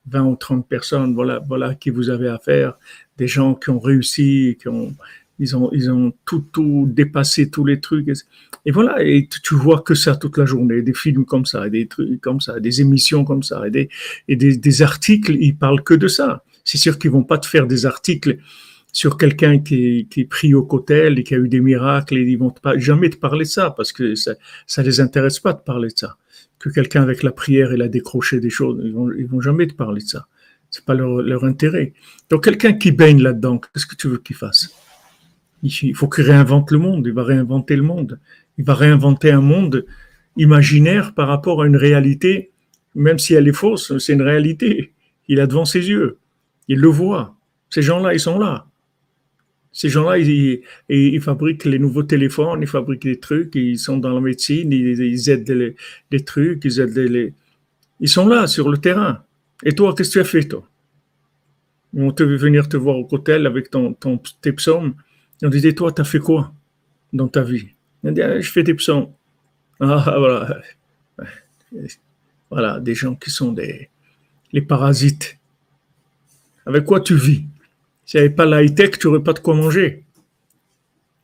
[0.08, 2.78] 20 ou 30 personnes, voilà, voilà qui vous avez affaire.
[3.18, 4.94] Des gens qui ont réussi, qui ont,
[5.40, 8.10] ils ont, ils ont tout, tout dépassé tous les trucs.
[8.66, 11.88] Et voilà, et tu vois que ça toute la journée, des films comme ça, des
[11.88, 13.90] trucs comme ça, des émissions comme ça, et des,
[14.28, 17.48] et des, des articles, ils parlent que de ça c'est sûr qu'ils vont pas te
[17.48, 18.40] faire des articles
[18.92, 22.38] sur quelqu'un qui, est pris au cotel et qui a eu des miracles et ils
[22.38, 24.34] vont pas jamais te parler de ça parce que ça,
[24.66, 26.18] ça les intéresse pas de parler de ça.
[26.60, 29.76] Que quelqu'un avec la prière il a décroché des choses, ils vont, vont jamais te
[29.76, 30.28] parler de ça.
[30.70, 31.94] C'est pas leur, leur intérêt.
[32.30, 34.70] Donc quelqu'un qui baigne là-dedans, qu'est-ce que tu veux qu'il fasse?
[35.64, 37.08] Il faut qu'il réinvente le monde.
[37.08, 38.20] Il va réinventer le monde.
[38.58, 39.86] Il va réinventer un monde
[40.36, 42.52] imaginaire par rapport à une réalité,
[42.94, 44.94] même si elle est fausse, c'est une réalité.
[45.30, 46.18] Il a devant ses yeux.
[46.68, 47.36] Ils le voient.
[47.70, 48.66] Ces gens-là, ils sont là.
[49.72, 54.22] Ces gens-là, ils, fabriquent les nouveaux téléphones, ils fabriquent des trucs, ils sont dans la
[54.22, 55.76] médecine, ils, aident
[56.10, 57.34] les, trucs, ils aident les,
[58.00, 59.24] Ils sont là, sur le terrain.
[59.64, 60.68] Et toi, qu'est-ce que tu as fait, toi?
[61.96, 64.96] On te veut venir te voir au hôtel avec ton, ton, tes psaumes.
[65.44, 66.54] on disait, toi, tu as fait quoi
[67.14, 67.68] dans ta vie?
[68.04, 69.12] Dit, ah, je fais des psaumes.
[69.80, 70.62] Ah, voilà.
[72.50, 73.90] Voilà, des gens qui sont des
[74.52, 75.37] les parasites.
[76.68, 77.46] Avec quoi tu vis?
[78.06, 80.04] S'il n'y avait pas la tech tu n'aurais pas de quoi manger.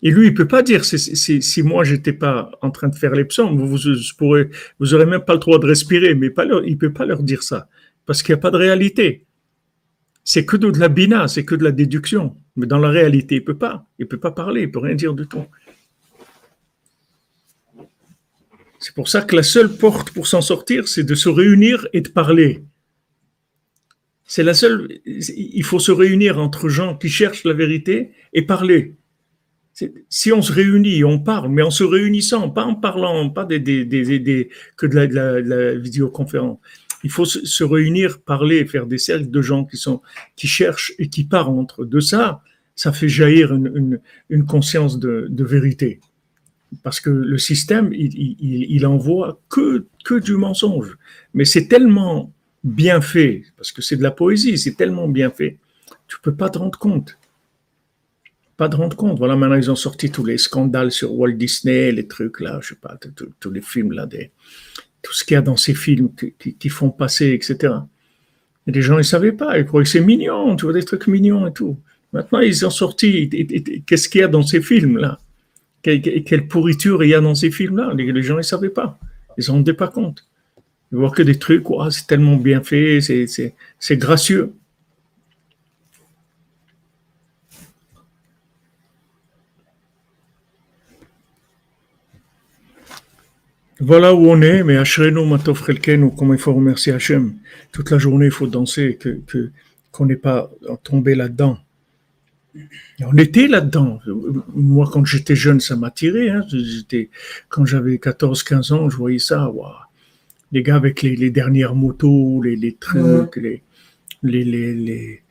[0.02, 3.26] Et lui, il peut pas dire si moi j'étais pas en train de faire les
[3.26, 6.92] psaumes, vous n'aurez vous même pas le droit de respirer, mais pas leur, il peut
[6.92, 7.70] pas leur dire ça
[8.06, 9.26] parce qu'il n'y a pas de réalité.
[10.24, 12.36] C'est que de la bina, c'est que de la déduction.
[12.56, 13.86] Mais dans la réalité, il peut pas.
[14.00, 15.46] Il peut pas parler, il peut rien dire du tout.
[18.80, 22.02] C'est pour ça que la seule porte pour s'en sortir, c'est de se réunir et
[22.02, 22.64] de parler.
[24.34, 24.88] C'est la seule.
[25.06, 28.96] Il faut se réunir entre gens qui cherchent la vérité et parler.
[30.10, 33.60] Si on se réunit, on parle, mais en se réunissant, pas en parlant, pas des,
[33.60, 36.58] des, que de la, vidéoconférence.
[37.04, 40.02] Il faut se, réunir, parler, faire des cercles de gens qui sont
[40.36, 41.86] qui cherchent et qui parlent entre.
[41.86, 42.42] De ça,
[42.76, 44.00] ça fait jaillir une,
[44.32, 46.00] une, conscience de, de, vérité.
[46.82, 50.98] Parce que le système, il, il, il envoie que, que du mensonge.
[51.36, 55.58] Mais c'est tellement bien fait, parce que c'est de la poésie, c'est tellement bien fait,
[56.08, 57.18] tu peux pas te rendre compte
[58.58, 59.18] pas de rendre compte.
[59.18, 62.70] Voilà, maintenant ils ont sorti tous les scandales sur Walt Disney, les trucs là, je
[62.70, 62.98] sais pas,
[63.40, 64.08] tous les films là,
[65.02, 67.74] tout ce qu'il y a dans ces films qui, font passer, etc.
[68.68, 71.08] Et les gens, ils savaient pas, ils croyaient que c'est mignon, tu vois, des trucs
[71.08, 71.78] mignons et tout.
[72.14, 73.30] Maintenant, ils ont sorti,
[73.86, 75.20] qu'est-ce qu'il y a dans ces films-là
[75.82, 78.98] quelle, pourriture il y a dans ces films-là les, gens, ils savaient pas.
[79.38, 80.26] Ils ne se rendaient pas compte.
[80.94, 84.54] Ils voient que des trucs, c'est tellement bien fait, c'est gracieux.
[93.80, 95.64] Voilà où on est, mais Ashrenu Matov
[96.16, 97.34] comment il faut remercier Hachem.
[97.72, 99.20] Toute la journée, il faut danser, que,
[99.92, 100.52] qu'on n'ait pas
[100.84, 101.58] tombé là-dedans.
[103.02, 104.00] on était là-dedans.
[104.54, 106.30] Moi, quand j'étais jeune, ça m'attirait.
[106.30, 106.46] Hein.
[107.50, 109.52] Quand j'avais 14-15 ans, je voyais ça.
[110.54, 113.64] Les gars avec les, dernières motos, les, trucs, les,
[114.22, 115.22] les,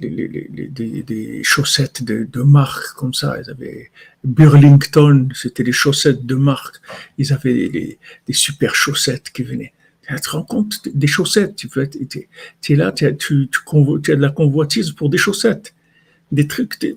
[0.00, 3.36] des, chaussettes de, marque comme ça.
[3.40, 3.90] Ils avaient
[4.24, 6.76] Burlington, c'était des chaussettes de marque.
[7.18, 7.98] Ils avaient des,
[8.32, 9.72] super chaussettes qui venaient.
[10.08, 14.30] Tu te rends compte des chaussettes Tu, es là, tu, tu, tu, as de la
[14.30, 15.74] convoitise pour des chaussettes.
[16.34, 16.96] Des trucs, tu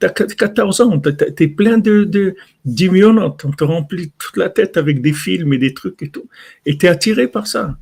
[0.00, 5.02] as 14 ans, tu es plein de, de on te remplit toute la tête avec
[5.02, 6.28] des films et des trucs et tout.
[6.66, 7.76] Et tu es attiré par ça.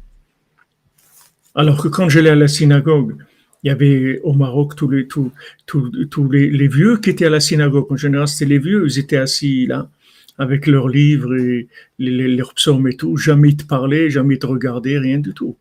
[1.55, 3.17] Alors que quand j'allais à la synagogue,
[3.63, 5.31] il y avait au Maroc tous les, tous,
[5.67, 7.91] tous, les, vieux qui étaient à la synagogue.
[7.91, 9.89] En général, c'était les vieux, ils étaient assis là,
[10.39, 13.17] avec leurs livres et leurs psaumes et tout.
[13.17, 15.57] Jamais ils te parlaient, jamais ils te regardaient, rien du tout.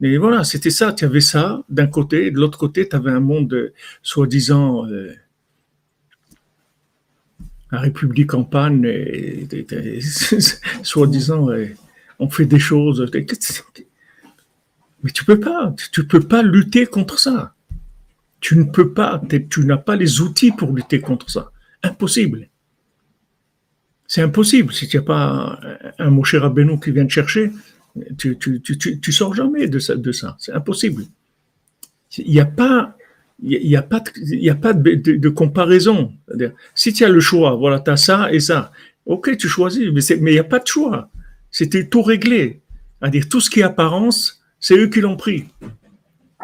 [0.00, 0.92] Mais voilà, c'était ça.
[0.92, 3.72] Tu avais ça d'un côté, de l'autre côté, tu avais un monde
[4.02, 4.86] soi-disant.
[4.86, 5.14] Euh,
[7.72, 8.84] la République en panne,
[10.82, 11.48] soi-disant,
[12.18, 13.08] on fait des choses.
[15.02, 17.54] Mais tu peux pas, tu peux pas lutter contre ça.
[18.40, 21.52] Tu ne peux pas, tu n'as pas les outils pour lutter contre ça.
[21.82, 22.48] Impossible.
[24.06, 24.72] C'est impossible.
[24.72, 25.60] Si tu n'as pas
[25.98, 27.52] un Moshe Rabbeinu qui vient te chercher,
[28.18, 29.94] tu, tu, tu, tu, sors jamais de ça.
[29.96, 30.36] De ça.
[30.38, 31.04] C'est impossible.
[32.18, 32.96] Il n'y a pas,
[33.42, 36.12] il y a pas, de, comparaison.
[36.74, 38.72] Si tu as le choix, voilà, tu as ça et ça.
[39.06, 41.10] Ok, tu choisis, mais il n'y a pas de choix.
[41.50, 42.62] C'était tout réglé.
[43.00, 45.46] C'est-à-dire tout ce qui est apparence, c'est eux qui l'ont pris.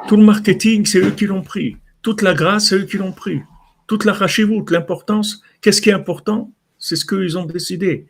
[0.09, 1.77] Tout le marketing, c'est eux qui l'ont pris.
[2.03, 3.41] Toute la grâce, c'est eux qui l'ont pris.
[3.87, 6.53] Toute la rachez-vous, l'importance, qu'est-ce qui est important?
[6.79, 8.07] C'est ce qu'ils ont décidé.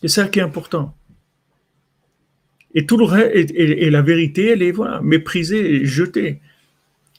[0.00, 0.95] C'est ça qui est important.
[2.76, 6.40] Et tout le et, la vérité, elle est voilà, méprisée et jetée.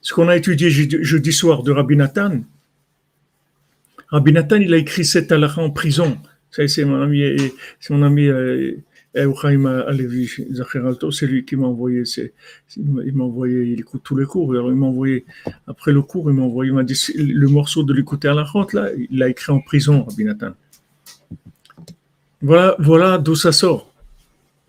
[0.04, 2.44] Ce qu'on a étudié jeudi soir de Rabbi Nathan,
[4.10, 6.20] Rabbi Nathan, il a écrit cette halakha en prison.
[6.52, 7.24] C'est mon ami,
[7.80, 8.78] c'est mon ami euh,
[11.12, 12.04] c'est lui qui m'a envoyé,
[12.78, 15.26] il m'a envoyé, il écoute tous les cours, alors il m'a envoyé,
[15.66, 18.46] après le cours, il m'a envoyé, il m'a dit, le morceau de l'écouter à la
[18.74, 20.26] là, il l'a écrit en prison, Rabbi
[22.44, 23.92] Voilà, voilà d'où ça sort.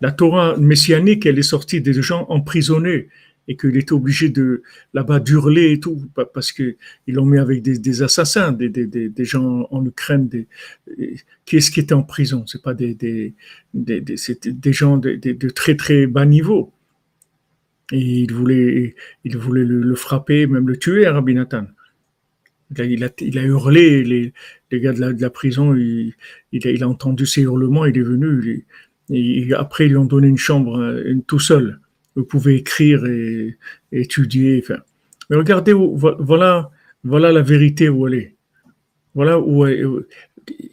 [0.01, 3.09] La Torah messianique, elle est sortie des gens emprisonnés
[3.49, 4.61] et qu'il était obligé de
[4.93, 6.77] là-bas d'hurler et tout parce que
[7.07, 10.29] ils l'ont mis avec des, assassins, des, gens en Ukraine.
[10.29, 10.47] Des,
[11.45, 12.45] qui est-ce qui était en prison?
[12.45, 13.33] C'est pas des des,
[13.73, 16.71] des, gens de, très très bas niveau.
[17.91, 21.65] Et il voulait il voulait le, frapper, même le tuer, Rabbi Nathan.
[22.77, 24.31] Il a, a, hurlé, les,
[24.69, 26.13] les gars de la, prison, il,
[26.51, 28.67] il, a, entendu ces hurlements, il est venu.
[29.11, 31.79] Et après, ils lui ont donné une chambre une, tout seul
[32.19, 33.57] vous pouvez écrire et,
[33.91, 34.61] étudier.
[34.63, 34.81] Enfin.
[35.29, 36.69] Mais regardez, voilà,
[37.03, 38.35] voilà la vérité où elle est.
[39.15, 39.65] Voilà où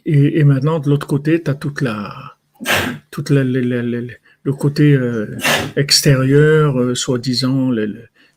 [0.05, 2.37] Et, maintenant, de l'autre côté, tu as toute la,
[3.11, 5.37] tout le côté euh,
[5.75, 7.71] extérieur, euh, soi-disant,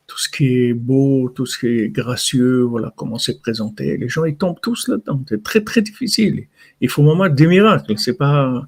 [0.07, 3.96] tout ce qui est beau, tout ce qui est gracieux, voilà comment c'est présenté.
[3.96, 5.22] Les gens, ils tombent tous là-dedans.
[5.28, 6.46] C'est très, très difficile.
[6.80, 7.94] Il faut vraiment des miracles.
[7.96, 8.66] C'est pas,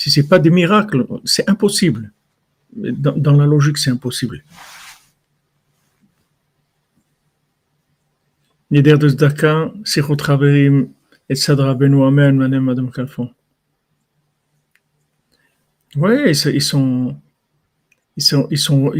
[0.00, 2.10] si c'est pas des miracles, c'est impossible.
[2.74, 4.42] Dans, dans la logique, c'est impossible.
[8.70, 9.70] Nider de Zdaka,
[10.20, 10.88] Raberim,
[11.28, 13.28] et Sadra Benoît Amen, Madame Calfon.
[15.96, 17.14] Oui, ils sont,
[18.16, 18.92] ils sont, ils sont,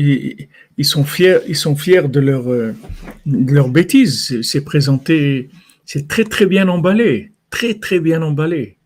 [0.77, 4.43] ils, sont fiers, ils sont fiers de leur, de leur bêtise.
[4.43, 5.49] C'est présenté,
[5.87, 8.77] c'est très très bien emballé, très très bien emballé.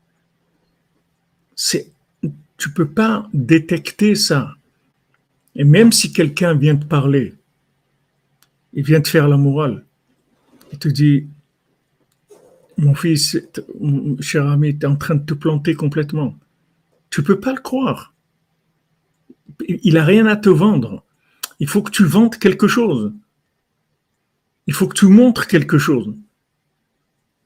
[1.57, 1.94] C'est,
[2.57, 4.55] tu peux pas détecter ça.
[5.55, 7.35] Et même si quelqu'un vient te parler,
[8.73, 9.85] il vient te faire la morale,
[10.73, 11.27] il te dit,
[12.77, 13.39] mon fils,
[13.81, 16.37] mon cher ami, tu es en train de te planter complètement.
[17.11, 18.13] Tu peux pas le croire.
[19.69, 21.05] Il a rien à te vendre.
[21.61, 23.13] Il faut que tu vendes quelque chose.
[24.67, 26.13] Il faut que tu montres quelque chose.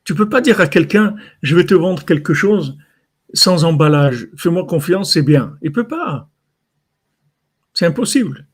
[0.04, 2.78] Tu peux pas dire à quelqu'un, je vais te vendre quelque chose
[3.35, 4.29] sans emballage.
[4.37, 5.57] Fais-moi confiance, c'est bien.
[5.62, 6.29] Il peut pas.
[7.74, 8.47] C'est impossible.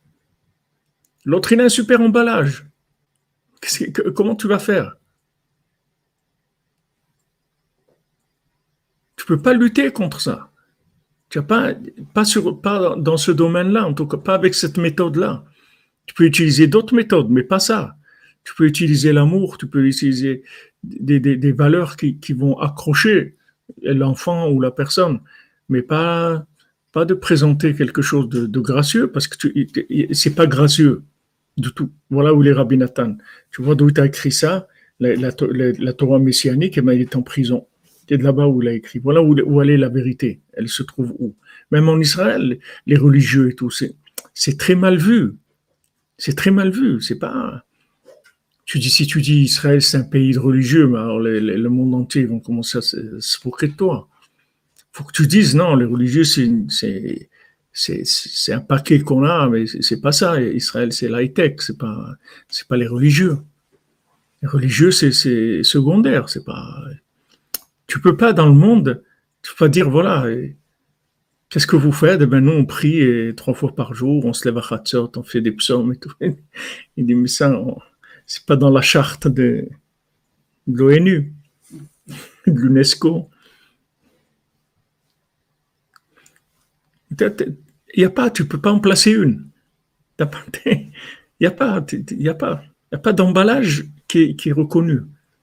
[1.25, 2.67] L'autre, il a un super emballage.
[4.15, 4.97] comment tu vas faire?
[9.17, 10.51] Tu peux pas lutter contre ça.
[11.31, 11.73] Tu as pas,
[12.13, 12.25] pas,
[12.63, 15.45] pas dans ce domaine-là, en tout cas pas avec cette méthode-là.
[16.07, 17.97] Tu peux utiliser d'autres méthodes, mais pas ça.
[18.45, 20.43] Tu peux utiliser l'amour, tu peux utiliser
[20.83, 23.37] des, valeurs qui, vont accrocher
[23.83, 25.21] l'enfant ou la personne,
[25.69, 26.47] mais pas,
[26.93, 29.49] pas de présenter quelque chose de, de gracieux, parce que
[30.13, 31.03] c'est pas gracieux
[31.57, 31.91] du tout.
[32.11, 33.17] Voilà où est Rabbi Nathan.
[33.51, 34.69] Tu vois d'où tu as écrit ça,
[35.01, 37.67] la, Torah messianique, et ben, il est en prison.
[38.09, 38.99] C'est de là-bas où il a écrit.
[38.99, 40.41] Voilà où, où elle est la vérité.
[40.53, 41.35] Elle se trouve où?
[41.71, 45.35] Même en Israël, les religieux et tout, c'est très mal vu.
[46.19, 47.01] C'est très mal vu.
[47.01, 47.65] C'est pas.
[48.65, 51.95] Tu dis si tu dis Israël c'est un pays de religieux, mais alors le monde
[51.95, 52.97] entier vont commencer à se,
[53.45, 54.09] moquer de toi.
[54.93, 56.49] Faut que tu dises non, les religieux c'est
[58.49, 60.41] un paquet qu'on a, mais c'est pas ça.
[60.41, 62.15] Israël c'est l'high tech, c'est pas
[62.69, 63.39] pas les religieux.
[64.43, 66.85] Les religieux c'est secondaire, c'est pas
[67.87, 69.03] tu peux pas dans le monde,
[69.43, 70.27] tu peux pas dire voilà,
[71.51, 72.23] qu'est-ce que vous faites?
[72.23, 75.23] Eh ben nous on prie trois fois par jour, on se lève à Chatzot, on
[75.23, 76.13] fait des psaumes et tout.
[76.97, 77.55] Il dit mais ça,
[78.27, 79.69] c'est pas dans la charte de,
[80.67, 81.33] l'ONU,
[82.47, 83.31] de l'UNESCO.
[87.11, 87.57] Il
[87.97, 89.49] y a pas, tu peux pas en placer une.
[90.19, 90.27] Il
[91.41, 92.63] n'y a pas, il a pas,
[92.93, 95.01] a pas d'emballage qui, est reconnu.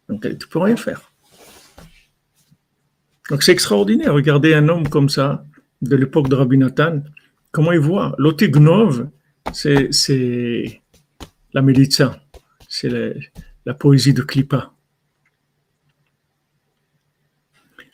[0.10, 1.12] Donc tu peux rien faire.
[3.30, 4.14] Donc c'est extraordinaire.
[4.14, 5.46] Regardez un homme comme ça,
[5.82, 7.04] de l'époque de Rabbi Nathan,
[7.52, 8.16] comment il voit?
[8.18, 9.10] L'otignov,
[9.54, 10.82] c'est
[11.54, 12.22] la Melitza,
[12.72, 12.90] c'est
[13.66, 14.72] la, poésie de Klippa.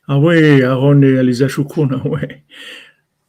[0.08, 2.44] Ah ouais, Aaron et Aliza Shukun, ah ouais.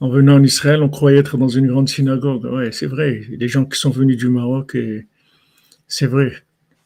[0.01, 2.45] En venant en Israël, on croyait être dans une grande synagogue.
[2.45, 3.23] Ouais, c'est vrai.
[3.31, 5.07] Les gens qui sont venus du Maroc, et
[5.89, 6.35] c'est vrai.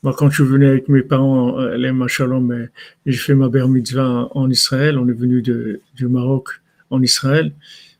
[0.04, 4.48] Moi, quand je venais avec mes parents, les et j'ai fait ma ber mitzvah en
[4.48, 4.96] Israël.
[4.96, 7.52] On est venu du Maroc en Israël,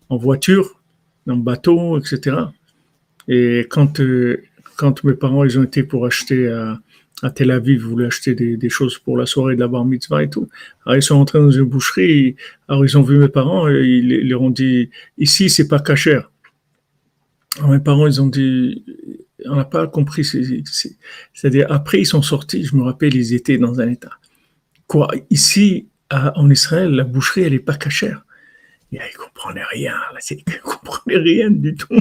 [0.09, 0.81] en voiture,
[1.29, 2.37] en bateau, etc.
[3.29, 4.43] Et quand, euh,
[4.77, 6.81] quand mes parents, ils ont été pour acheter à,
[7.35, 10.29] Tel Aviv, voulaient acheter des, des, choses pour la soirée de la bar mitzvah et
[10.29, 10.49] tout.
[10.85, 12.35] Alors, ils sont entrés dans une boucherie.
[12.67, 16.33] Alors, ils ont vu mes parents et ils, leur ont dit, ici, c'est pas cachère.
[17.59, 18.85] Alors, mes parents, ils ont dit,
[19.47, 20.25] on n'a pas compris.
[20.25, 24.19] C'est-à-dire, après, ils sont sortis, je me rappelle, ils étaient dans un état.
[24.89, 28.25] Quoi, ici, en Israël, la boucherie, elle n'est pas cachère.
[28.93, 29.95] Ils ne comprenaient rien,
[30.31, 31.95] ils ne comprenaient rien du tout.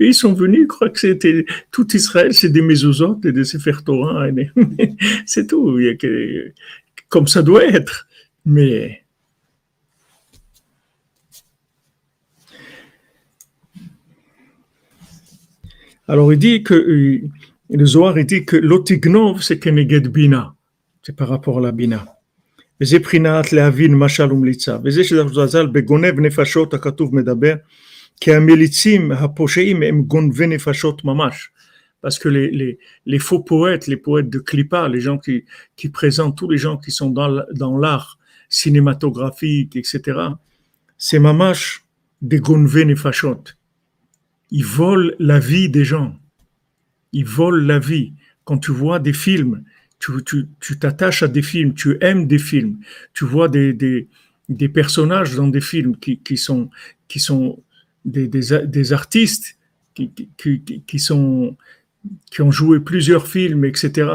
[0.00, 3.44] Et ils sont venus, ils croient que c'était tout Israël, c'est des mésozotes et des
[3.44, 4.26] Sefer Torah,
[5.26, 5.78] c'est tout.
[7.08, 8.08] Comme ça doit être.
[8.44, 9.04] Mais
[16.06, 17.22] Alors il dit que euh,
[17.70, 20.54] le Zohar il dit que l'otignov c'est keneged bina,
[21.02, 22.13] c'est par rapport à la bina
[22.81, 27.53] וזה בחינת להבין משל ומליצה, וזה שזלזל בגונב נפשות הכתוב מדבר,
[28.21, 31.49] כי המליצים הפושעים הם גונבי נפשות ממש.
[32.01, 35.43] Parce que les, les, les, faux poètes, les poètes de Klippa, les gens qui,
[35.75, 40.17] qui présentent, tous les gens qui sont dans, dans l'art cinématographique, etc.,
[40.97, 41.83] c'est mamash
[42.21, 43.43] des gonve nefashot
[44.51, 46.15] ils volent la vie des gens.
[47.13, 48.13] Ils volent la vie.
[48.45, 49.63] Quand tu vois des films,
[50.60, 52.78] tu, t'attaches à des films, tu aimes des films,
[53.12, 56.70] tu vois des, des, personnages dans des films qui, qui sont,
[57.08, 57.62] qui sont
[58.04, 59.58] des, des, des artistes
[59.94, 61.56] qui, qui, qui, sont,
[62.30, 64.10] qui ont joué plusieurs films, etc.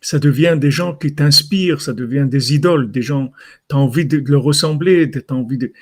[0.00, 3.32] Ça devient des gens qui t'inspirent, ça devient des idoles, des gens,
[3.68, 5.72] tu as envie de leur ressembler, as envie de...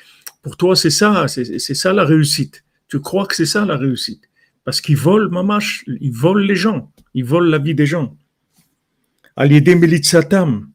[0.42, 2.64] Pour toi, c'est ça, c'est ça la réussite.
[2.88, 4.28] Tu crois que c'est ça la réussite?
[4.64, 8.16] Parce qu'ils volent, mamash, ils volent les gens, ils volent la vie des gens.
[10.02, 10.70] Satam,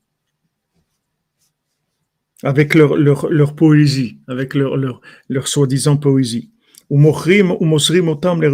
[2.43, 6.51] avec leur, leur, leur, poésie, avec leur, leur, leur soi-disant poésie.
[6.89, 8.49] Mosrim, ou mosrim otam les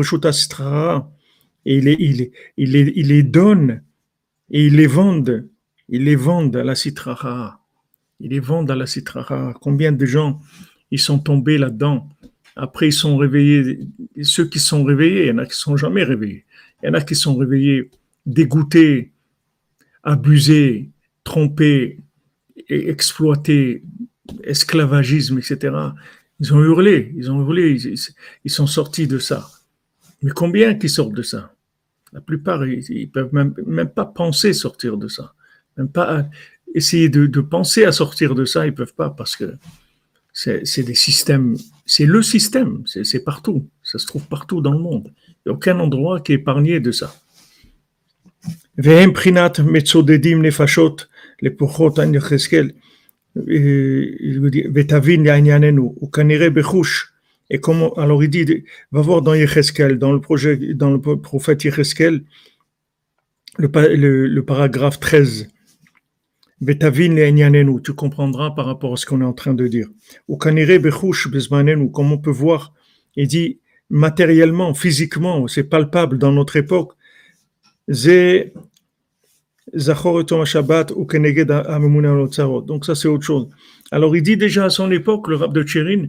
[1.66, 3.82] et il les, il, les, il, les, il les donne
[4.52, 5.50] et ils les vendent.
[5.90, 7.66] Ils les vendent à la citrara.
[8.20, 9.54] Ils les vendent à la citrara.
[9.60, 10.40] Combien de gens
[10.92, 12.08] ils sont tombés là-dedans?
[12.56, 13.80] Après, ils sont réveillés.
[14.22, 16.46] Ceux qui sont réveillés, il y en a qui sont jamais réveillés.
[16.82, 17.92] Il y en a qui sont réveillés
[18.26, 19.12] dégoûtés,
[20.08, 20.90] abusés,
[21.26, 22.00] trompés,
[22.70, 23.84] exploités,
[24.44, 25.76] esclavagisme, etc.
[26.40, 27.78] Ils ont hurlé, ils ont hurlé,
[28.46, 29.50] ils, sont sortis de ça.
[30.22, 31.54] Mais combien qui sortent de ça?
[32.14, 35.34] La plupart, ils, ne peuvent même, même, pas penser sortir de ça.
[35.78, 36.26] Même pas
[36.74, 39.58] essayer de, penser à sortir de ça, ils peuvent pas parce que
[40.32, 45.12] c'est des systèmes, c'est le système, c'est partout, ça se trouve partout dans le monde.
[45.28, 47.14] Il n'y a aucun endroit qui est épargné de ça.
[48.79, 51.07] והם בחינת מצודדים נפשות
[51.43, 52.71] לפוחות יחזקאל
[54.75, 57.13] ותבין לענייננו, הוא כנראה בחוש,
[57.51, 61.65] et comment, alors il dit, va voir dans Yecheskel, dans le projet, dans le prophète
[61.65, 62.25] Yecheskel,
[63.59, 65.49] le, le, le paragraphe 13,
[66.63, 69.89] Betavin le tu comprendras par rapport à ce qu'on est en train de dire.
[70.29, 72.73] Ou kanire bechush bezmanenu, comme on peut voir,
[73.17, 73.59] il dit
[73.91, 76.93] matériellement, physiquement, c'est palpable dans notre époque.
[82.62, 83.50] donc ça c'est autre chose.
[83.92, 86.08] Alors il dit déjà à son époque, le rab de Tchérin,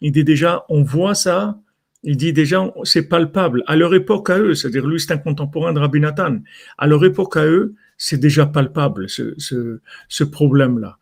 [0.00, 1.58] il dit déjà, on voit ça,
[2.02, 3.62] il dit déjà, c'est palpable.
[3.66, 6.38] À leur époque à eux, c'est-à-dire lui c'est un contemporain de Rabbi Nathan,
[6.78, 9.34] à leur époque à eux, c'est déjà palpable, ce,
[10.08, 10.98] ce, problème-là.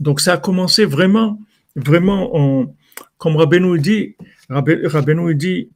[0.00, 1.40] Donc ça a commencé vraiment,
[1.74, 2.74] vraiment, en,
[3.18, 4.16] comme Rabbeinu dit,
[4.48, 5.70] Rabbeinu dit,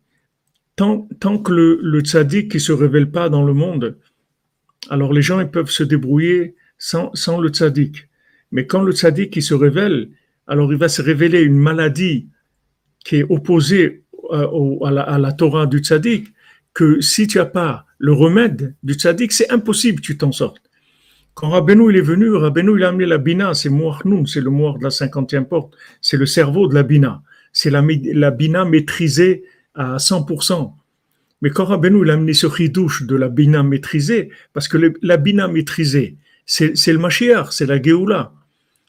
[0.81, 3.99] tant, que le, le tzaddik qui se révèle pas dans le monde,
[4.89, 8.09] alors les gens ils peuvent se débrouiller sans, sans le tzaddik.
[8.51, 10.09] Mais quand le tzaddik se révèle,
[10.47, 12.29] alors il va se révéler une maladie
[13.05, 14.03] qui est opposée
[14.33, 16.29] euh, à, la, Torah du tzaddik,
[16.73, 20.63] que si tu n'as pas le remède du tzaddik, c'est impossible que tu t'en sortes.
[21.35, 24.51] Quand Rabbeinu il est venu, Rabbeinu il a amené la bina, c'est Moachnoun, c'est le
[24.51, 27.23] moir de la cinquantième porte, c'est le cerveau de la bina.
[27.53, 27.83] C'est la,
[28.15, 29.45] la bina maîtrisée
[29.75, 30.73] à 100%.
[31.43, 35.17] Mais quand Rabbeinu il a amené ce ridouche de la bina maîtrisée, parce que la
[35.17, 38.33] bina maîtrisée, c'est le Mashiach, c'est la Géoula.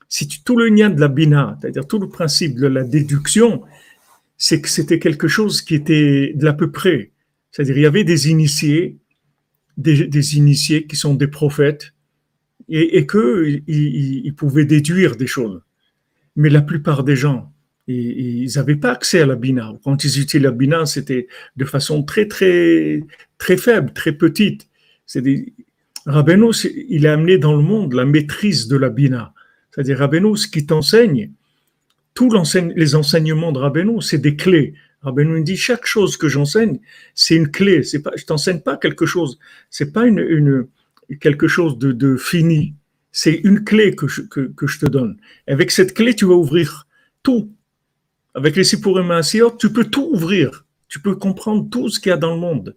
[0.09, 3.61] Tu, tout le lien de la bina, c'est-à-dire tout le principe de la déduction,
[4.37, 7.11] c'est que c'était quelque chose qui était de l'à peu près.
[7.51, 8.97] C'est-à-dire, il y avait des initiés,
[9.77, 11.93] des, des, initiés qui sont des prophètes,
[12.67, 15.61] et, et qu'ils ils pouvaient déduire des choses.
[16.35, 17.53] Mais la plupart des gens,
[17.87, 19.73] ils n'avaient pas accès à la bina.
[19.83, 23.03] Quand ils utilisaient la bina, c'était de façon très, très,
[23.37, 24.67] très faible, très petite.
[25.15, 25.53] Des...
[26.05, 29.33] il a amené dans le monde la maîtrise de la bina.
[29.71, 31.31] C'est-à-dire, Rabbeinu, ce qui t'enseigne,
[32.13, 32.29] tous
[32.75, 34.73] les enseignements de Rabbeinu, c'est des clés.
[35.01, 36.79] Rabbeinu dit chaque chose que j'enseigne,
[37.15, 37.81] c'est une clé.
[38.03, 39.39] Pas, je t'enseigne pas quelque chose.
[39.69, 40.05] C'est pas
[41.19, 42.75] quelque chose de, fini.
[43.11, 45.17] C'est une clé que je, que je te donne.
[45.47, 46.87] Avec cette clé, tu vas ouvrir
[47.23, 47.51] tout.
[48.33, 49.19] Avec les Sipurim
[49.59, 50.65] tu peux tout ouvrir.
[50.87, 52.75] Tu peux comprendre tout ce qu'il y a dans le monde.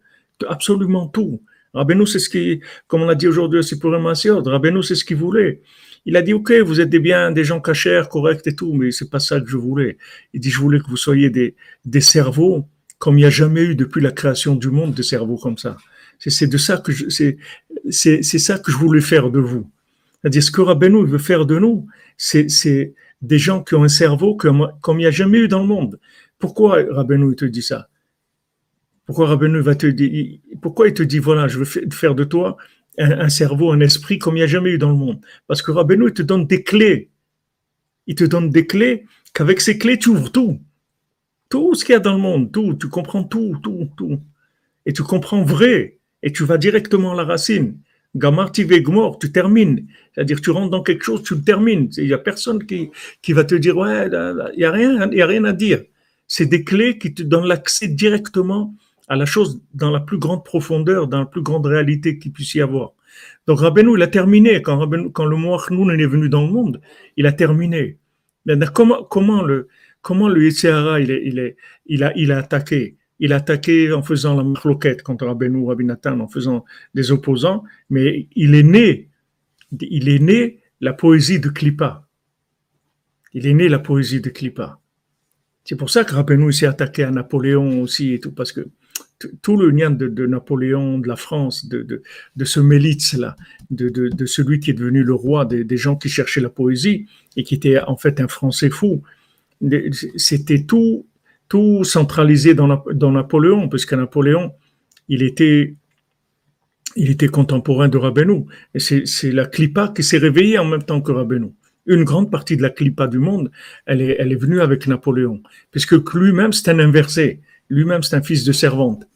[0.48, 1.42] Absolument tout.
[1.74, 5.16] Rabbeinu, c'est ce qui, comme on a dit aujourd'hui, Sipurim Asiot, Rabbeinu, c'est ce qu'il
[5.16, 5.60] voulait.
[6.06, 8.90] Il a dit, OK, vous êtes des bien, des gens cachers, corrects et tout, mais
[8.90, 9.96] c'est pas ça que je voulais.
[10.32, 13.62] Il dit, je voulais que vous soyez des, des cerveaux comme il n'y a jamais
[13.62, 15.76] eu depuis la création du monde des cerveaux comme ça.
[16.18, 17.36] C'est de ça que je, c'est,
[17.90, 19.70] c'est, ça que je voulais faire de vous.
[20.22, 21.86] C'est-à-dire, ce que Rabbeinu veut faire de nous,
[22.16, 22.94] c'est, c'est
[23.26, 25.98] des gens qui ont un cerveau comme, il n'y a jamais eu dans le monde.
[26.38, 27.88] Pourquoi Rabbeinu te dit ça?
[29.06, 32.56] Pourquoi Rabbeinu va te dire, pourquoi il te dit, voilà, je veux faire de toi
[32.98, 35.20] un, cerveau, un esprit comme il n'y a jamais eu dans le monde?
[35.46, 37.10] Parce que Rabbeinu, il te donne des clés.
[38.06, 40.60] Il te donne des clés qu'avec ces clés, tu ouvres tout.
[41.48, 42.74] Tout ce qu'il y a dans le monde, tout.
[42.74, 44.20] Tu comprends tout, tout, tout.
[44.86, 45.98] Et tu comprends vrai.
[46.22, 47.78] Et tu vas directement à la racine.
[48.14, 49.86] Gamarti Vegmor, tu termines.
[50.14, 51.88] C'est-à-dire, tu rentres dans quelque chose, tu le termines.
[51.96, 52.90] Il n'y a personne qui,
[53.22, 55.82] qui va te dire, ouais, il n'y a, rien, a rien à dire.
[56.26, 58.74] C'est des clés qui te donnent l'accès directement
[59.08, 62.54] à la chose dans la plus grande profondeur, dans la plus grande réalité qu'il puisse
[62.54, 62.92] y avoir.
[63.46, 66.80] Donc Rabbeinu, il a terminé, quand, quand le mot Achnoun est venu dans le monde,
[67.16, 67.98] il a terminé.
[68.72, 69.68] Comment, comment le,
[70.02, 71.56] comment le Yitzhara, il, est, il, est,
[71.86, 72.96] il, a, il a attaqué?
[73.20, 77.64] Il a attaqué en faisant la marloquette contre Rabbeinu, Rabbi Nathan, en faisant des opposants,
[77.90, 79.08] mais il est né,
[79.80, 82.06] il est né la poésie de Klippa.
[83.32, 84.80] Il est né la poésie de Klippa.
[85.64, 88.68] C'est pour ça que Rabbeinu s'est attaqué à Napoléon aussi et tout, parce que
[89.42, 92.02] tout le lien de, Napoléon, de la France, de,
[92.36, 93.36] de, ce Mélitz-là,
[93.70, 97.06] de, celui qui est devenu le roi des, gens qui cherchaient la poésie
[97.36, 99.02] et qui était en fait un Français fou,
[100.16, 101.06] c'était tout,
[101.54, 104.54] tout centralisé dans, Napoléon, puisque Napoléon,
[105.08, 105.76] il était,
[106.96, 108.46] il était contemporain de Rabbeinu.
[108.74, 111.50] Et c'est la clipa qui s'est réveillée en même temps que Rabbeinu.
[111.86, 113.52] Une grande partie de la clipa du monde,
[113.86, 117.38] elle est, elle est venue avec Napoléon, puisque lui-même, c'est un inversé.
[117.70, 119.06] Lui-même, c'est un fils de servante.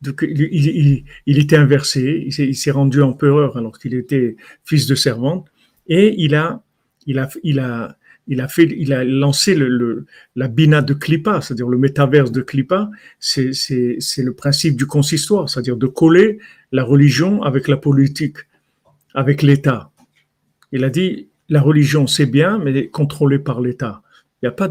[0.00, 5.48] Donc, il, était inversé, il s'est rendu empereur alors qu'il était fils de servante,
[5.88, 6.62] et il a,
[7.04, 7.96] il a, il a,
[8.26, 9.56] il a fait, il a lancé
[10.34, 12.90] la bina de Klippa, c'est-à-dire le métaverse de Klippa.
[13.18, 13.50] C'est,
[14.18, 16.38] le principe du consistoire, c'est-à-dire de coller
[16.72, 18.38] la religion avec la politique,
[19.14, 19.90] avec l'État.
[20.72, 24.02] Il a dit la religion c'est bien, mais contrôlée par l'État.
[24.42, 24.68] Il n'y a pas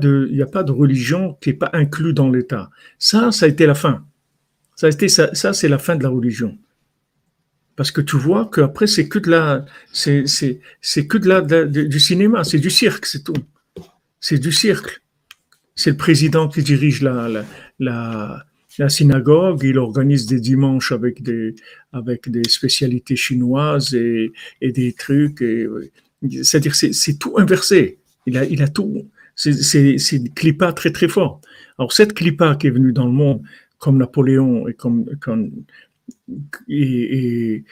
[0.64, 2.70] de, religion qui n'est pas inclue dans l'État.
[2.98, 4.06] Ça, ça a été la fin.
[4.76, 6.58] Ça a été ça c'est la fin de la religion.
[7.76, 11.42] Parce que tu vois qu'après, c'est que de la, c'est, c'est, c'est que de la,
[11.42, 13.34] du cinéma, c'est du cirque, c'est tout.
[14.20, 15.02] C'est du cirque.
[15.76, 17.46] C'est le président qui dirige la,
[17.80, 18.46] la,
[18.78, 21.56] la, synagogue, il organise des dimanches avec des,
[21.94, 25.44] avec des spécialités chinoises et, et des trucs.
[26.44, 27.98] C'est-à-dire, c'est, c'est tout inversé.
[28.28, 29.10] Il a, il a tout.
[29.36, 31.42] C'est, c'est, c'est une clipa très, très fort.
[31.80, 33.42] Alors, cette clipa qui est venue dans le monde,
[33.80, 35.06] comme Napoléon et comme
[36.68, 37.64] et,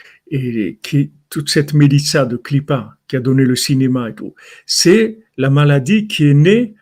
[1.28, 4.34] toute cette mélissa de Klippa qui a donné le cinéma et tout,
[4.66, 6.74] c'est la maladie qui est née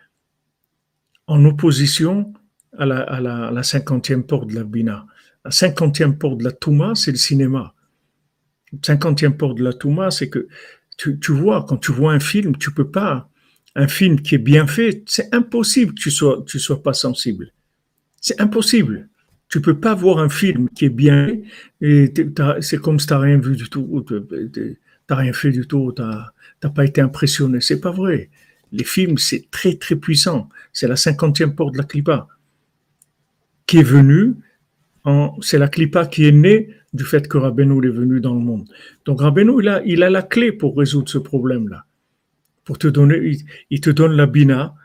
[1.27, 2.33] en opposition
[2.77, 3.21] à la, à
[3.51, 5.05] la, cinquantième porte de la Bina.
[5.45, 7.73] La cinquantième porte de la Touma, c'est le cinéma.
[8.73, 10.47] La cinquantième porte de la Touma, c'est que
[10.97, 13.29] tu, tu, vois, quand tu vois un film, tu peux pas,
[13.75, 17.53] un film qui est bien fait, c'est impossible que tu sois, tu sois pas sensible.
[18.19, 19.09] C'est impossible
[19.51, 21.37] tu peux pas voir un film qui est bien
[21.81, 22.13] et
[22.61, 24.77] c'est comme si tu n'as rien vu du tout, tu
[25.09, 27.59] n'as rien fait du tout, tu n'as pas été impressionné.
[27.59, 28.29] C'est pas vrai.
[28.71, 30.47] Les films, c'est très très puissant.
[30.71, 32.29] C'est la cinquantième porte de la clipa
[33.67, 34.35] qui est venue.
[35.41, 38.69] C'est la clipa qui est née du fait que Rabbeinu est venu dans le monde.
[39.03, 41.85] Donc Rabbeinu, il a, il a la clé pour résoudre ce problème-là.
[42.63, 44.75] Pour te donner, il, il te donne la bina.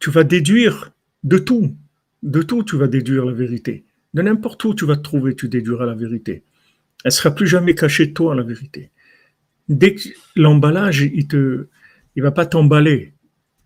[0.00, 0.92] Tu vas déduire
[1.24, 1.76] de tout.
[2.22, 3.84] De tout, tu vas déduire la vérité.
[4.14, 6.42] De n'importe où tu vas te trouver, tu déduiras la vérité.
[7.04, 8.90] Elle sera plus jamais cachée de toi, la vérité.
[9.68, 11.68] Dès que l'emballage, il te,
[12.16, 13.12] il va pas t'emballer.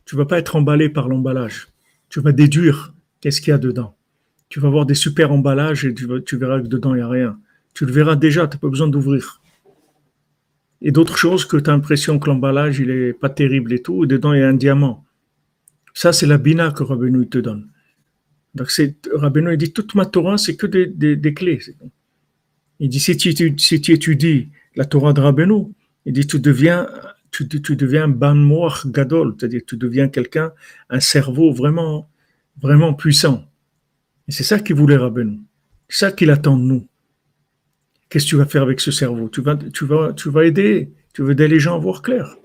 [0.04, 1.68] Tu vas pas être emballé par l'emballage.
[2.08, 3.96] Tu vas déduire qu'est-ce qu'il y a dedans.
[4.48, 7.38] Tu vas voir des super emballages et tu, verras que dedans, il n'y a rien.
[7.72, 9.40] Tu le verras déjà, tu n'as pas besoin d'ouvrir.
[10.82, 14.04] Et d'autres choses que tu as l'impression que l'emballage, il est pas terrible et tout,
[14.04, 15.06] et dedans, il y a un diamant.
[15.94, 17.71] Ça, c'est la bina que Rabbeinu te donne.
[18.54, 18.70] Donc,
[19.12, 21.60] Rabbeinu, il dit, toute ma Torah, c'est que des, des, clés.
[22.80, 25.72] Il dit, si tu, si tu, étudies la Torah de Rabbeinu,
[26.04, 26.86] il dit, tu deviens,
[27.30, 28.36] tu, tu deviens ban
[28.86, 30.52] gadol, c'est-à-dire tu deviens quelqu'un,
[30.90, 32.10] un cerveau vraiment,
[32.60, 33.44] vraiment puissant.
[34.28, 35.40] Et c'est ça qu'il voulait Rabbeinu.
[35.88, 36.86] C'est ça qu'il attend de nous.
[38.08, 39.30] Qu'est-ce que tu vas faire avec ce cerveau?
[39.30, 42.36] Tu vas, tu, vas, tu vas aider, tu veux aider les gens à voir clair.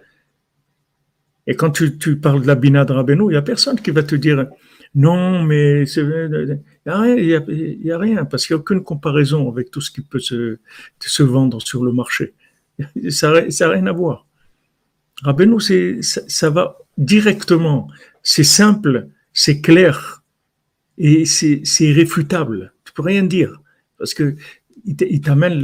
[1.46, 3.92] Et quand tu, tu parles de la bina de Rabbeinu, il n'y a personne qui
[3.92, 4.48] va te dire,
[4.96, 9.92] non, mais il n'y a, rien, parce qu'il n'y a aucune comparaison avec tout ce
[9.92, 12.34] qui peut se, vendre sur le marché.
[13.10, 14.26] Ça n'a rien à voir.
[15.24, 15.60] Rabbeinu,
[16.02, 17.88] ça, ça va directement,
[18.22, 20.24] c'est simple, c'est clair
[20.98, 22.74] et c'est irréfutable.
[22.86, 23.62] Tu peux rien dire
[23.98, 24.36] parce que
[24.86, 25.60] il t'amène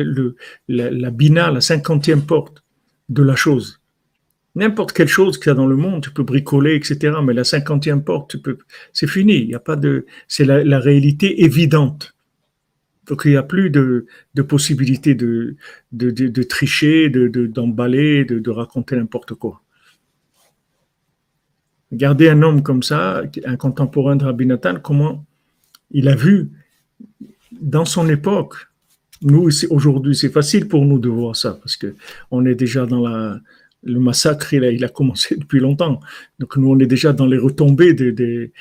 [0.67, 2.63] la, la bina, la cinquantième porte
[3.09, 3.82] de la chose
[4.55, 7.17] n'importe quelle chose qu'il y a dans le monde, tu peux bricoler, etc.
[7.23, 8.37] Mais la cinquantième porte,
[8.91, 9.37] c'est fini.
[9.37, 12.15] Il y a pas de, c'est la, réalité évidente.
[13.07, 14.05] Donc il n'y a plus de,
[14.47, 15.55] possibilité de,
[15.91, 19.61] de, de, tricher, de, d'emballer, de, de, raconter n'importe quoi.
[21.91, 25.25] Regardez un homme comme ça, un contemporain de Rabbi Nathan, comment
[25.91, 26.49] il a vu
[27.51, 28.55] dans son époque?
[29.21, 31.95] Nous, aujourd'hui, c'est facile pour nous de voir ça parce que
[32.31, 33.39] on est déjà dans la,
[33.85, 35.99] le massacre, il a, commencé depuis longtemps.
[36.39, 38.51] Donc nous, on est déjà dans les retombées de, de,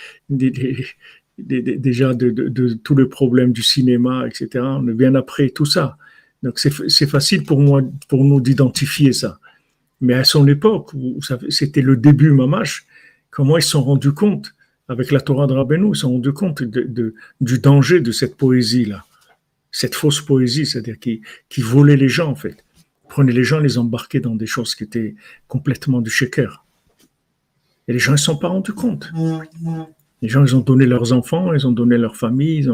[1.39, 4.65] déjà de, de, les problèmes du cinéma, etc.
[4.65, 5.97] On est bien après tout ça.
[6.43, 9.39] Donc c'est facile pour moi, pour nous d'identifier ça.
[10.01, 10.91] Mais à son époque,
[11.49, 12.85] c'était le début mamache,
[13.31, 14.53] comment ils se sont rendus compte
[14.89, 18.37] avec la Torah de Rabbeinu, ils se sont rendus compte de, du danger de cette
[18.37, 19.05] poésie-là,
[19.71, 22.65] cette fausse poésie, c'est-à-dire qui volait les gens en fait,
[23.13, 25.15] prenait les gens, les embarquait dans des choses qui étaient
[25.47, 26.65] complètement du shaker.
[27.87, 29.13] Et les gens ne sont pas rendus compte.
[30.23, 32.67] Les gens, ils ont donné leurs enfants, ils ont donné leur famille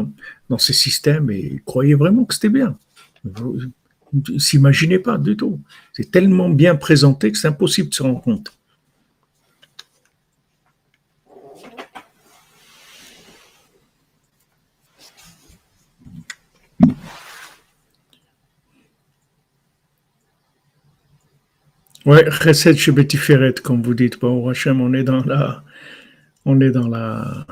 [0.47, 2.77] dans ces systèmes et ils croyaient vraiment que c'était bien.
[3.25, 5.59] Ils ne s'imaginaient pas du tout.
[5.91, 8.53] C'est tellement bien présenté que c'est impossible de se rendre compte.
[22.09, 24.19] Ouais, Chesed Shebetiferet, comme vous dites.
[24.19, 25.63] Bon, Hachem, on est dans la,
[26.43, 27.45] on est dans la,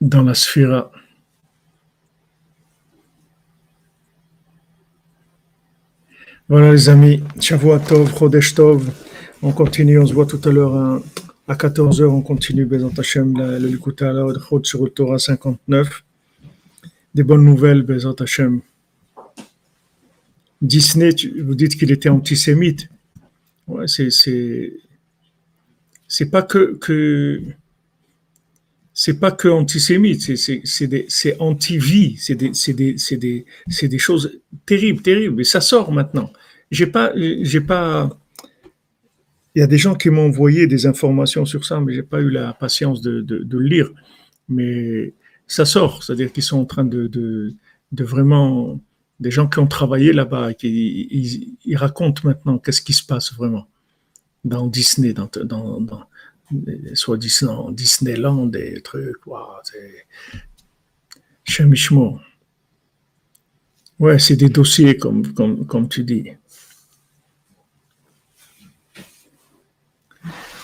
[0.00, 0.92] dans la sphira.
[6.48, 8.88] Voilà les amis, Shavuot Tov, Chodesh Tov,
[9.42, 11.00] on continue, on se voit tout à l'heure à,
[11.48, 14.12] à 14h, on continue Bezant Hashem, le Likuta
[14.48, 16.04] Chod sur le Torah 59.
[17.16, 18.60] Des bonnes nouvelles Bezant Hashem.
[20.62, 21.10] Disney,
[21.42, 22.88] vous dites qu'il était antisémite.
[23.66, 24.72] Ouais, c'est,
[26.30, 27.42] pas que,
[28.92, 33.44] c'est pas que antisémite, c'est, anti-vie, c'est des, des, des,
[33.88, 35.40] des choses terribles, terribles.
[35.40, 36.30] Et ça sort maintenant.
[36.70, 38.10] J'ai pas, j'ai pas.
[39.54, 42.20] Il y a des gens qui m'ont envoyé des informations sur ça, mais j'ai pas
[42.20, 43.90] eu la patience de, de, le lire.
[44.48, 45.14] Mais
[45.46, 48.80] ça sort, c'est-à-dire qu'ils sont en train de, de vraiment
[49.24, 50.68] des gens qui ont travaillé là-bas, qui
[51.64, 53.66] ils, racontent maintenant qu'est-ce qui se passe vraiment
[54.44, 56.06] dans Disney, dans, dans,
[56.92, 60.06] soit Disney, Disneyland, des trucs, wow, c'est.
[63.98, 66.32] Ouais, c'est des dossiers comme, comme, tu dis.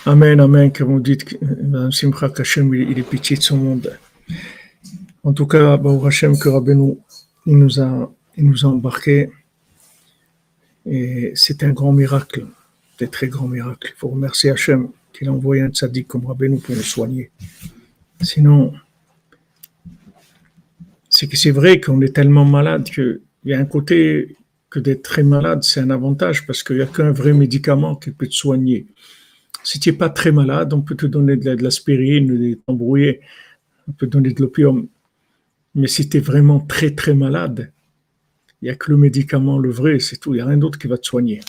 [0.05, 3.97] Amen, amen, comme vous dites, Mme Simcha Kachem, il est pitié de son monde.
[5.23, 6.49] En tout cas, Hashem, que
[7.47, 9.29] il nous a il nous a embarqués.
[10.85, 12.47] Et c'est un grand miracle,
[12.97, 13.93] des très grands miracles.
[13.95, 17.29] Il faut remercier Hachem qu'il a envoyé un tzaddik comme Rabbeinu pour nous soigner.
[18.21, 18.73] Sinon,
[21.07, 24.35] c'est que c'est vrai qu'on est tellement malade qu'il y a un côté
[24.71, 28.09] que d'être très malade, c'est un avantage parce qu'il n'y a qu'un vrai médicament qui
[28.11, 28.87] peut te soigner.
[29.63, 33.19] Si tu n'es pas très malade, on peut te donner de l'aspirine, des embrouillés,
[33.87, 34.87] on peut donner de l'opium.
[35.75, 37.71] Mais si tu es vraiment très très malade,
[38.61, 40.33] il n'y a que le médicament, le vrai, c'est tout.
[40.33, 41.41] Il n'y a rien d'autre qui va te soigner.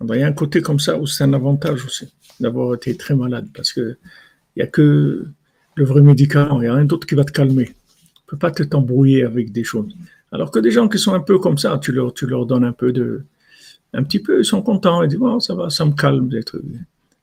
[0.00, 3.14] il y a un côté comme ça où c'est un avantage aussi d'avoir été très
[3.14, 3.96] malade parce que
[4.54, 5.26] il n'y a que
[5.76, 6.60] le vrai médicament.
[6.60, 7.66] Il n'y a rien d'autre qui va te calmer.
[7.66, 9.94] Tu ne peux pas te t'embrouiller avec des choses.
[10.32, 12.64] Alors que des gens qui sont un peu comme ça, tu leur, tu leur donnes
[12.64, 13.24] un peu de.
[13.92, 15.02] Un petit peu, ils sont contents.
[15.02, 16.28] Ils disent, bon, ça va, ça me calme.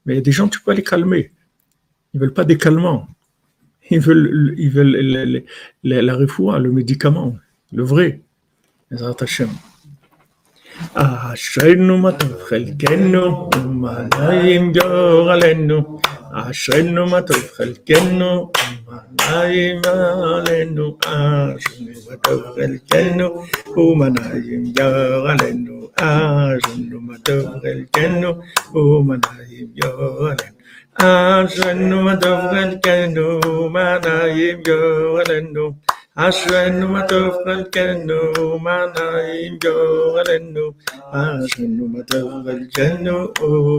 [0.05, 1.31] Mais il y a des gens, tu peux les calmer.
[2.13, 3.07] Ils ne veulent pas des calmants.
[3.89, 5.25] Ils veulent, ils veulent la,
[5.83, 7.35] la, le médicament,
[7.73, 8.21] le vrai.
[9.01, 9.49] عطشم
[10.95, 15.99] عشرنو مطبخ الجنو وما لا يمجو غلنو
[16.33, 19.97] عشرنو مطبخ الجنو وما لا يمجو
[20.35, 23.29] غلنو عشرنو مطبخ الجنو
[23.77, 24.89] وما لا يمجو
[25.25, 28.31] غلنو عشرنو مطبخ الجنو
[28.75, 29.89] وما لا يمجو
[30.23, 30.53] غلنو
[30.99, 34.79] عشرنو مطبخ الجنو وما لا يمجو
[35.17, 35.75] غلنو
[36.14, 40.72] אשרנו מה טוב חלקנו, מה נעים גורלנו.
[41.10, 43.32] אשרנו מה טוב חלקנו,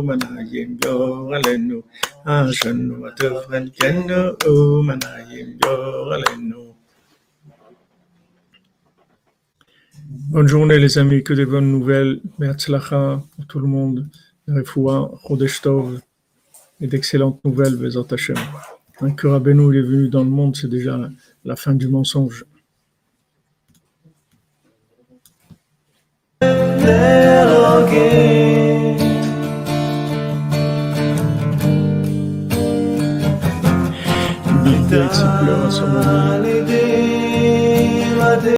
[0.04, 1.82] מה נעים גורלנו.
[2.26, 6.70] אשרנו מה טוב חלקנו, מה נעים גורלנו.
[10.32, 12.22] Bonne journée les amis, que des bonnes nouvelles.
[12.40, 14.08] Beatzlacha pour tout le monde.
[14.48, 16.02] Refoua, Chodesh Tov
[16.82, 18.38] et d'excellentes nouvelles, Bezat Hashem.
[19.02, 21.00] Un que Rabbeinu il est venu dans le monde, c'est déjà
[21.45, 22.45] la fin du mensonge.